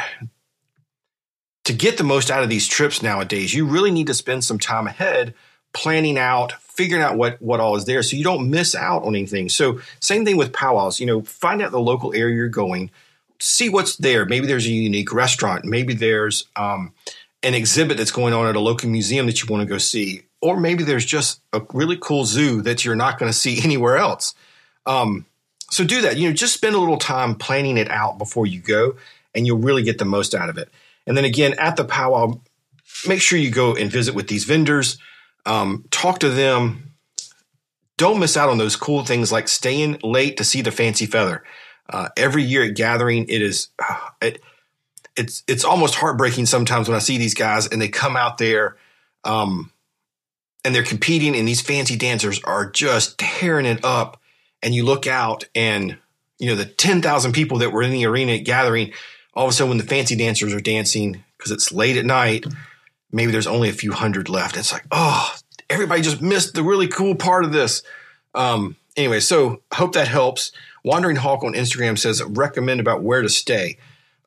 to 1.63 1.73
get 1.73 1.97
the 1.97 2.03
most 2.03 2.29
out 2.29 2.43
of 2.43 2.49
these 2.49 2.67
trips 2.67 3.01
nowadays, 3.01 3.53
you 3.53 3.65
really 3.65 3.89
need 3.89 4.07
to 4.07 4.13
spend 4.13 4.43
some 4.43 4.59
time 4.59 4.85
ahead 4.85 5.33
planning 5.73 6.17
out, 6.17 6.51
figuring 6.61 7.01
out 7.01 7.17
what 7.17 7.41
what 7.41 7.61
all 7.61 7.77
is 7.77 7.85
there 7.85 8.03
so 8.03 8.17
you 8.17 8.23
don't 8.23 8.49
miss 8.49 8.75
out 8.75 9.03
on 9.03 9.15
anything. 9.15 9.47
So 9.47 9.79
same 10.01 10.25
thing 10.25 10.35
with 10.35 10.51
powwows, 10.51 10.99
you 10.99 11.05
know, 11.05 11.21
find 11.21 11.61
out 11.61 11.71
the 11.71 11.79
local 11.79 12.13
area 12.13 12.35
you're 12.35 12.49
going, 12.49 12.91
see 13.39 13.69
what's 13.69 13.95
there. 13.95 14.25
Maybe 14.25 14.45
there's 14.45 14.65
a 14.65 14.71
unique 14.71 15.13
restaurant, 15.13 15.63
maybe 15.63 15.93
there's 15.93 16.47
um, 16.57 16.91
an 17.43 17.53
exhibit 17.53 17.95
that's 17.95 18.11
going 18.11 18.33
on 18.33 18.45
at 18.45 18.57
a 18.57 18.59
local 18.59 18.89
museum 18.89 19.25
that 19.27 19.41
you 19.41 19.47
want 19.47 19.61
to 19.61 19.71
go 19.71 19.77
see, 19.77 20.23
or 20.41 20.59
maybe 20.59 20.83
there's 20.83 21.05
just 21.05 21.41
a 21.53 21.61
really 21.73 21.97
cool 22.01 22.25
zoo 22.25 22.61
that 22.63 22.83
you're 22.83 22.95
not 22.95 23.19
going 23.19 23.31
to 23.31 23.37
see 23.37 23.61
anywhere 23.63 23.97
else. 23.97 24.33
Um, 24.85 25.25
so 25.71 25.83
do 25.83 26.01
that. 26.01 26.17
You 26.17 26.29
know, 26.29 26.33
just 26.33 26.53
spend 26.53 26.75
a 26.75 26.79
little 26.79 26.97
time 26.97 27.35
planning 27.35 27.77
it 27.77 27.89
out 27.89 28.17
before 28.17 28.45
you 28.45 28.59
go, 28.59 28.95
and 29.33 29.45
you'll 29.45 29.59
really 29.59 29.83
get 29.83 29.97
the 29.97 30.05
most 30.05 30.33
out 30.35 30.49
of 30.49 30.57
it. 30.57 30.69
And 31.05 31.15
then 31.15 31.25
again, 31.25 31.55
at 31.57 31.75
the 31.75 31.85
powwow, 31.85 32.41
make 33.07 33.21
sure 33.21 33.37
you 33.37 33.51
go 33.51 33.75
and 33.75 33.91
visit 33.91 34.15
with 34.15 34.27
these 34.27 34.43
vendors, 34.43 34.97
um, 35.45 35.85
talk 35.91 36.19
to 36.19 36.29
them. 36.29 36.93
Don't 37.97 38.19
miss 38.19 38.37
out 38.37 38.49
on 38.49 38.57
those 38.57 38.75
cool 38.75 39.03
things 39.03 39.31
like 39.31 39.47
staying 39.47 39.99
late 40.03 40.37
to 40.37 40.43
see 40.43 40.61
the 40.61 40.71
fancy 40.71 41.05
feather. 41.05 41.43
Uh, 41.89 42.09
every 42.15 42.43
year 42.43 42.63
at 42.63 42.75
gathering, 42.75 43.25
it 43.27 43.41
is 43.41 43.69
uh, 43.79 44.09
it, 44.21 44.41
it's 45.17 45.43
it's 45.47 45.65
almost 45.65 45.95
heartbreaking 45.95 46.45
sometimes 46.45 46.87
when 46.87 46.95
I 46.95 46.99
see 46.99 47.17
these 47.17 47.33
guys 47.33 47.67
and 47.67 47.81
they 47.81 47.89
come 47.89 48.15
out 48.15 48.37
there. 48.37 48.77
Um, 49.23 49.71
and 50.65 50.75
they're 50.75 50.83
competing, 50.83 51.35
and 51.35 51.47
these 51.47 51.61
fancy 51.61 51.95
dancers 51.95 52.41
are 52.43 52.69
just 52.69 53.17
tearing 53.17 53.65
it 53.65 53.83
up 53.85 54.18
and 54.61 54.73
you 54.73 54.83
look 54.83 55.07
out 55.07 55.45
and 55.55 55.97
you 56.37 56.49
know 56.49 56.55
the 56.55 56.65
10,000 56.65 57.33
people 57.33 57.59
that 57.59 57.71
were 57.71 57.83
in 57.83 57.91
the 57.91 58.05
arena 58.05 58.37
gathering 58.39 58.91
all 59.33 59.45
of 59.45 59.51
a 59.51 59.53
sudden 59.53 59.69
when 59.69 59.77
the 59.77 59.83
fancy 59.83 60.15
dancers 60.15 60.53
are 60.53 60.61
dancing 60.61 61.23
because 61.37 61.51
it's 61.51 61.71
late 61.71 61.97
at 61.97 62.05
night 62.05 62.45
maybe 63.11 63.31
there's 63.31 63.47
only 63.47 63.69
a 63.69 63.73
few 63.73 63.91
hundred 63.91 64.29
left. 64.29 64.57
It's 64.57 64.71
like 64.71 64.85
oh 64.91 65.35
everybody 65.69 66.01
just 66.01 66.21
missed 66.21 66.53
the 66.53 66.63
really 66.63 66.87
cool 66.87 67.15
part 67.15 67.43
of 67.43 67.51
this. 67.51 67.83
Um 68.35 68.75
anyway 68.95 69.19
so 69.19 69.61
hope 69.73 69.93
that 69.93 70.07
helps. 70.07 70.51
Wandering 70.83 71.17
hawk 71.17 71.43
on 71.43 71.53
instagram 71.53 71.97
says 71.97 72.23
recommend 72.23 72.79
about 72.79 73.03
where 73.03 73.21
to 73.21 73.29
stay. 73.29 73.77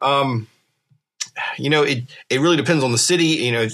Um 0.00 0.48
you 1.56 1.70
know 1.70 1.82
it 1.82 2.04
it 2.28 2.40
really 2.40 2.56
depends 2.56 2.84
on 2.84 2.92
the 2.92 2.98
city. 2.98 3.26
You 3.26 3.52
know 3.52 3.68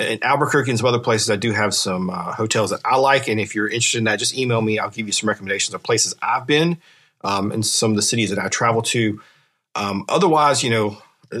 in 0.00 0.24
Albuquerque 0.24 0.70
and 0.70 0.78
some 0.78 0.86
other 0.86 0.98
places, 0.98 1.30
I 1.30 1.36
do 1.36 1.52
have 1.52 1.74
some 1.74 2.10
uh, 2.10 2.32
hotels 2.32 2.70
that 2.70 2.80
I 2.84 2.96
like. 2.96 3.28
And 3.28 3.38
if 3.38 3.54
you're 3.54 3.68
interested 3.68 3.98
in 3.98 4.04
that, 4.04 4.18
just 4.18 4.36
email 4.36 4.60
me. 4.60 4.78
I'll 4.78 4.90
give 4.90 5.06
you 5.06 5.12
some 5.12 5.28
recommendations 5.28 5.74
of 5.74 5.82
places 5.82 6.14
I've 6.22 6.46
been 6.46 6.78
um, 7.22 7.52
and 7.52 7.64
some 7.64 7.90
of 7.90 7.96
the 7.96 8.02
cities 8.02 8.30
that 8.30 8.38
I 8.38 8.48
travel 8.48 8.82
to. 8.82 9.20
Um, 9.74 10.04
otherwise, 10.08 10.64
you 10.64 10.70
know, 10.70 10.98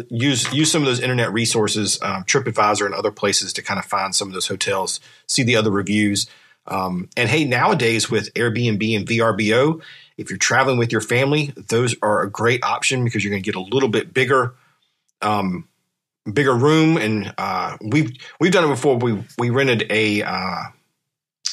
use 0.08 0.52
use 0.52 0.70
some 0.70 0.82
of 0.82 0.86
those 0.86 1.00
internet 1.00 1.32
resources, 1.32 1.98
um, 2.02 2.24
TripAdvisor 2.24 2.86
and 2.86 2.94
other 2.94 3.10
places 3.10 3.52
to 3.54 3.62
kind 3.62 3.78
of 3.78 3.84
find 3.84 4.14
some 4.14 4.28
of 4.28 4.34
those 4.34 4.46
hotels, 4.46 5.00
see 5.26 5.42
the 5.42 5.56
other 5.56 5.70
reviews. 5.70 6.26
Um, 6.66 7.08
and 7.16 7.28
hey, 7.28 7.44
nowadays 7.44 8.10
with 8.10 8.32
Airbnb 8.34 8.96
and 8.96 9.06
VRBO, 9.06 9.82
if 10.16 10.30
you're 10.30 10.38
traveling 10.38 10.78
with 10.78 10.92
your 10.92 11.00
family, 11.00 11.52
those 11.56 11.96
are 12.02 12.22
a 12.22 12.30
great 12.30 12.62
option 12.62 13.04
because 13.04 13.24
you're 13.24 13.30
going 13.30 13.42
to 13.42 13.50
get 13.50 13.56
a 13.56 13.60
little 13.60 13.88
bit 13.88 14.14
bigger 14.14 14.54
um, 15.22 15.66
bigger 16.32 16.54
room, 16.54 16.96
and 16.96 17.32
uh, 17.38 17.76
we've 17.82 18.12
we've 18.40 18.52
done 18.52 18.64
it 18.64 18.68
before. 18.68 18.96
We 18.98 19.24
we 19.38 19.50
rented 19.50 19.86
a 19.90 20.22
uh, 20.22 20.64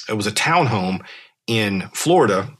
it 0.10 0.14
was 0.14 0.28
a 0.28 0.32
townhome 0.32 1.06
in 1.48 1.90
Florida. 1.94 2.52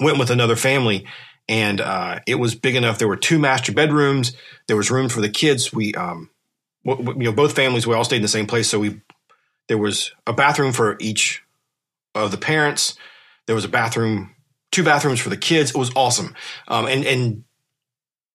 Went 0.00 0.18
with 0.18 0.30
another 0.30 0.56
family, 0.56 1.06
and 1.48 1.80
uh, 1.80 2.20
it 2.26 2.36
was 2.36 2.54
big 2.54 2.76
enough. 2.76 2.98
There 2.98 3.08
were 3.08 3.16
two 3.16 3.38
master 3.38 3.72
bedrooms. 3.72 4.34
There 4.68 4.76
was 4.76 4.90
room 4.90 5.08
for 5.08 5.20
the 5.20 5.28
kids. 5.28 5.72
We 5.72 5.94
um, 5.94 6.30
w- 6.84 7.04
w- 7.04 7.24
you 7.24 7.30
know 7.30 7.36
both 7.36 7.54
families. 7.54 7.86
We 7.86 7.94
all 7.94 8.04
stayed 8.04 8.16
in 8.18 8.22
the 8.22 8.28
same 8.28 8.46
place, 8.46 8.68
so 8.68 8.80
we 8.80 9.00
there 9.68 9.78
was 9.78 10.12
a 10.26 10.32
bathroom 10.32 10.72
for 10.72 10.96
each 11.00 11.42
of 12.14 12.30
the 12.32 12.38
parents. 12.38 12.96
There 13.46 13.54
was 13.56 13.64
a 13.64 13.68
bathroom, 13.70 14.34
two 14.72 14.84
bathrooms 14.84 15.20
for 15.20 15.30
the 15.30 15.36
kids. 15.36 15.70
It 15.70 15.78
was 15.78 15.92
awesome, 15.96 16.34
um, 16.68 16.86
and 16.86 17.04
and 17.04 17.44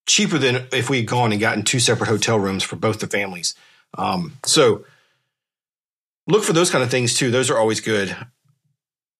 cheaper 0.10 0.40
than 0.40 0.68
if 0.72 0.90
we 0.90 0.98
had 0.98 1.06
gone 1.06 1.32
and 1.32 1.40
gotten 1.40 1.64
two 1.64 1.80
separate 1.80 2.08
hotel 2.08 2.40
rooms 2.40 2.64
for 2.64 2.76
both 2.76 3.00
the 3.00 3.06
families. 3.06 3.54
Um, 3.96 4.34
so 4.44 4.84
look 6.28 6.44
for 6.44 6.52
those 6.52 6.72
kind 6.72 6.84
of 6.84 6.90
things 6.90 7.14
too. 7.14 7.30
Those 7.30 7.52
are 7.52 7.60
always 7.60 7.80
good. 7.80 8.18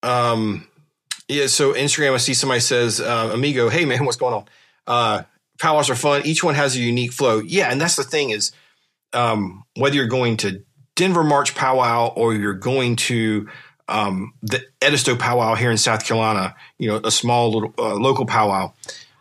Um, 0.02 0.68
yeah. 1.28 1.46
So 1.46 1.74
Instagram, 1.74 2.16
I 2.16 2.18
see 2.18 2.34
somebody 2.34 2.60
says, 2.60 3.00
uh, 3.00 3.30
"Amigo, 3.32 3.70
hey 3.70 3.86
man, 3.86 4.04
what's 4.06 4.18
going 4.18 4.34
on?" 4.34 4.46
Uh, 4.88 5.24
powwows 5.60 5.92
are 5.92 5.96
fun. 5.96 6.24
Each 6.26 6.44
one 6.44 6.56
has 6.56 6.76
a 6.76 6.80
unique 6.80 7.14
flow. 7.14 7.38
Yeah, 7.40 7.72
and 7.72 7.80
that's 7.80 7.96
the 7.96 8.04
thing 8.04 8.32
is, 8.32 8.52
um, 9.14 9.66
whether 9.76 9.96
you're 9.96 10.08
going 10.08 10.38
to 10.38 10.64
Denver 10.96 11.24
March 11.24 11.54
Powwow 11.54 12.08
or 12.16 12.34
you're 12.34 12.54
going 12.54 12.96
to 12.96 13.48
um, 13.88 14.34
the 14.42 14.66
Edisto 14.82 15.16
Powwow 15.16 15.54
here 15.54 15.70
in 15.70 15.78
South 15.78 16.04
Carolina, 16.04 16.56
you 16.80 16.88
know, 16.88 17.00
a 17.04 17.12
small 17.12 17.52
little 17.52 17.74
uh, 17.78 17.94
local 17.94 18.26
powwow 18.26 18.74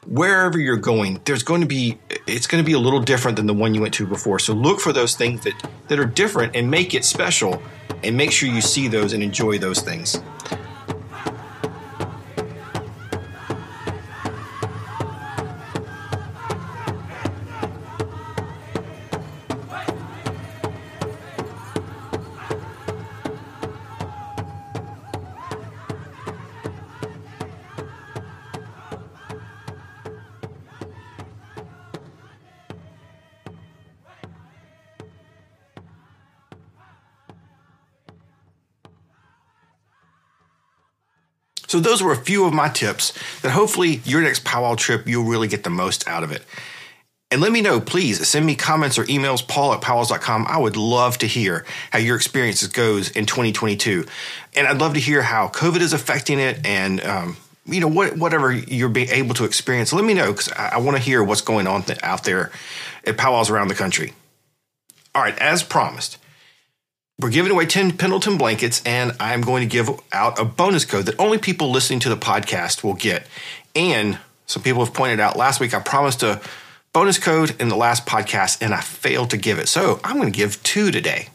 wherever 0.08 0.58
you're 0.58 0.76
going, 0.76 1.20
there's 1.24 1.42
going 1.42 1.60
to 1.60 1.66
be 1.66 1.98
it's 2.26 2.46
going 2.46 2.62
to 2.62 2.66
be 2.66 2.72
a 2.72 2.78
little 2.78 3.00
different 3.00 3.36
than 3.36 3.46
the 3.46 3.54
one 3.54 3.74
you 3.74 3.80
went 3.80 3.94
to 3.94 4.06
before. 4.06 4.38
So 4.38 4.54
look 4.54 4.80
for 4.80 4.92
those 4.92 5.14
things 5.14 5.42
that 5.44 5.54
that 5.88 5.98
are 5.98 6.06
different 6.06 6.56
and 6.56 6.70
make 6.70 6.94
it 6.94 7.04
special 7.04 7.62
and 8.02 8.16
make 8.16 8.32
sure 8.32 8.48
you 8.48 8.60
see 8.60 8.88
those 8.88 9.12
and 9.12 9.22
enjoy 9.22 9.58
those 9.58 9.80
things. 9.80 10.20
So 41.78 41.82
those 41.82 42.02
were 42.02 42.10
a 42.10 42.16
few 42.16 42.44
of 42.44 42.52
my 42.52 42.68
tips 42.68 43.12
that 43.42 43.52
hopefully 43.52 44.00
your 44.04 44.20
next 44.20 44.42
powwow 44.42 44.74
trip, 44.74 45.06
you'll 45.06 45.22
really 45.22 45.46
get 45.46 45.62
the 45.62 45.70
most 45.70 46.08
out 46.08 46.24
of 46.24 46.32
it. 46.32 46.42
And 47.30 47.40
let 47.40 47.52
me 47.52 47.60
know, 47.60 47.80
please 47.80 48.26
send 48.26 48.44
me 48.44 48.56
comments 48.56 48.98
or 48.98 49.04
emails, 49.04 49.46
paul 49.46 49.72
at 49.72 49.80
powwows.com. 49.80 50.46
I 50.48 50.58
would 50.58 50.76
love 50.76 51.18
to 51.18 51.28
hear 51.28 51.64
how 51.92 52.00
your 52.00 52.16
experiences 52.16 52.66
goes 52.66 53.12
in 53.12 53.26
2022. 53.26 54.06
And 54.56 54.66
I'd 54.66 54.80
love 54.80 54.94
to 54.94 55.00
hear 55.00 55.22
how 55.22 55.46
COVID 55.46 55.78
is 55.78 55.92
affecting 55.92 56.40
it 56.40 56.66
and, 56.66 57.00
um, 57.04 57.36
you 57.64 57.78
know, 57.78 57.86
what, 57.86 58.16
whatever 58.16 58.50
you're 58.52 58.88
being 58.88 59.10
able 59.10 59.36
to 59.36 59.44
experience. 59.44 59.92
Let 59.92 60.04
me 60.04 60.14
know 60.14 60.32
because 60.32 60.50
I, 60.50 60.70
I 60.70 60.76
want 60.78 60.96
to 60.96 61.02
hear 61.02 61.22
what's 61.22 61.42
going 61.42 61.68
on 61.68 61.84
th- 61.84 62.00
out 62.02 62.24
there 62.24 62.50
at 63.04 63.16
powwows 63.16 63.50
around 63.50 63.68
the 63.68 63.76
country. 63.76 64.14
All 65.14 65.22
right, 65.22 65.38
as 65.38 65.62
promised, 65.62 66.18
we're 67.20 67.30
giving 67.30 67.50
away 67.50 67.66
10 67.66 67.96
Pendleton 67.96 68.38
blankets, 68.38 68.80
and 68.86 69.10
I'm 69.18 69.40
going 69.40 69.62
to 69.62 69.68
give 69.68 69.90
out 70.12 70.38
a 70.38 70.44
bonus 70.44 70.84
code 70.84 71.06
that 71.06 71.18
only 71.18 71.38
people 71.38 71.70
listening 71.70 71.98
to 72.00 72.08
the 72.08 72.16
podcast 72.16 72.84
will 72.84 72.94
get. 72.94 73.26
And 73.74 74.18
some 74.46 74.62
people 74.62 74.84
have 74.84 74.94
pointed 74.94 75.18
out 75.18 75.36
last 75.36 75.58
week 75.60 75.74
I 75.74 75.80
promised 75.80 76.22
a 76.22 76.40
bonus 76.92 77.18
code 77.18 77.60
in 77.60 77.68
the 77.68 77.76
last 77.76 78.06
podcast 78.06 78.62
and 78.62 78.72
I 78.72 78.80
failed 78.80 79.30
to 79.30 79.36
give 79.36 79.58
it. 79.58 79.68
So 79.68 80.00
I'm 80.04 80.16
going 80.16 80.32
to 80.32 80.36
give 80.36 80.62
two 80.62 80.90
today. 80.90 81.28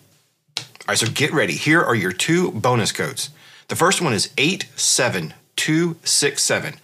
All 0.57 0.63
right, 0.89 0.97
so 0.97 1.07
get 1.07 1.31
ready. 1.33 1.53
Here 1.53 1.81
are 1.81 1.95
your 1.95 2.11
two 2.11 2.51
bonus 2.51 2.91
codes. 2.91 3.29
The 3.67 3.75
first 3.75 4.01
one 4.01 4.13
is 4.13 4.31
87267. 4.37 6.75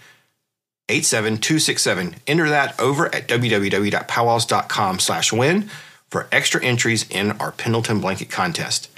87267. 0.89 2.15
Enter 2.27 2.49
that 2.49 2.79
over 2.79 3.13
at 3.13 3.27
www.powwows.com 3.27 4.99
slash 4.99 5.33
win 5.33 5.69
for 6.09 6.27
extra 6.31 6.63
entries 6.63 7.07
in 7.09 7.31
our 7.33 7.51
Pendleton 7.51 7.99
Blanket 7.99 8.29
Contest. 8.29 8.89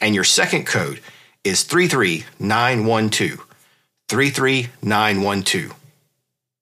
And 0.00 0.14
your 0.14 0.24
second 0.24 0.66
code 0.66 1.00
is 1.44 1.62
33912. 1.62 3.46
33912. 4.08 5.74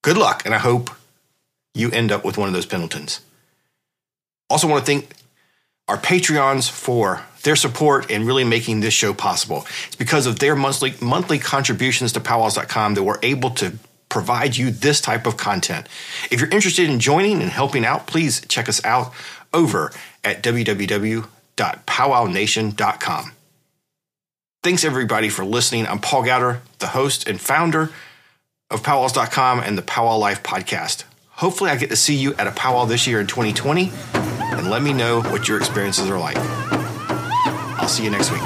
Good 0.02 0.16
luck, 0.16 0.42
and 0.44 0.54
I 0.54 0.58
hope 0.58 0.90
you 1.74 1.90
end 1.90 2.12
up 2.12 2.24
with 2.24 2.38
one 2.38 2.48
of 2.48 2.54
those 2.54 2.66
Pendletons. 2.66 3.20
Also, 4.50 4.68
want 4.68 4.84
to 4.84 4.92
thank 4.92 5.08
our 5.88 5.98
Patreons 5.98 6.70
for 6.70 7.22
their 7.42 7.56
support 7.56 8.10
and 8.10 8.26
really 8.26 8.44
making 8.44 8.80
this 8.80 8.94
show 8.94 9.12
possible. 9.12 9.66
It's 9.86 9.96
because 9.96 10.26
of 10.26 10.38
their 10.38 10.56
monthly 10.56 10.94
monthly 11.00 11.38
contributions 11.38 12.12
to 12.12 12.20
powwows.com 12.20 12.94
that 12.94 13.02
we're 13.02 13.18
able 13.22 13.50
to 13.50 13.74
provide 14.08 14.56
you 14.56 14.70
this 14.70 15.00
type 15.00 15.26
of 15.26 15.36
content. 15.36 15.88
If 16.30 16.40
you're 16.40 16.50
interested 16.50 16.88
in 16.88 17.00
joining 17.00 17.42
and 17.42 17.50
helping 17.50 17.84
out, 17.84 18.06
please 18.06 18.40
check 18.46 18.68
us 18.68 18.82
out 18.84 19.12
over 19.54 19.90
at 20.22 20.42
www.powwownation.com. 20.42 23.32
Thanks 24.62 24.84
everybody 24.84 25.28
for 25.28 25.44
listening. 25.44 25.86
I'm 25.86 25.98
Paul 25.98 26.24
Gowder, 26.24 26.60
the 26.78 26.88
host 26.88 27.28
and 27.28 27.40
founder 27.40 27.90
of 28.70 28.82
powwows.com 28.82 29.60
and 29.60 29.76
the 29.76 29.82
Powwow 29.82 30.16
Life 30.16 30.42
podcast. 30.42 31.04
Hopefully, 31.28 31.70
I 31.70 31.76
get 31.76 31.90
to 31.90 31.96
see 31.96 32.14
you 32.14 32.34
at 32.34 32.46
a 32.46 32.50
powwow 32.50 32.86
this 32.86 33.06
year 33.06 33.20
in 33.20 33.26
2020 33.26 33.90
and 34.14 34.70
let 34.70 34.82
me 34.82 34.92
know 34.92 35.20
what 35.20 35.48
your 35.48 35.58
experiences 35.58 36.08
are 36.08 36.18
like. 36.18 36.36
I'll 36.38 37.88
see 37.88 38.04
you 38.04 38.10
next 38.10 38.30
week. 38.30 38.40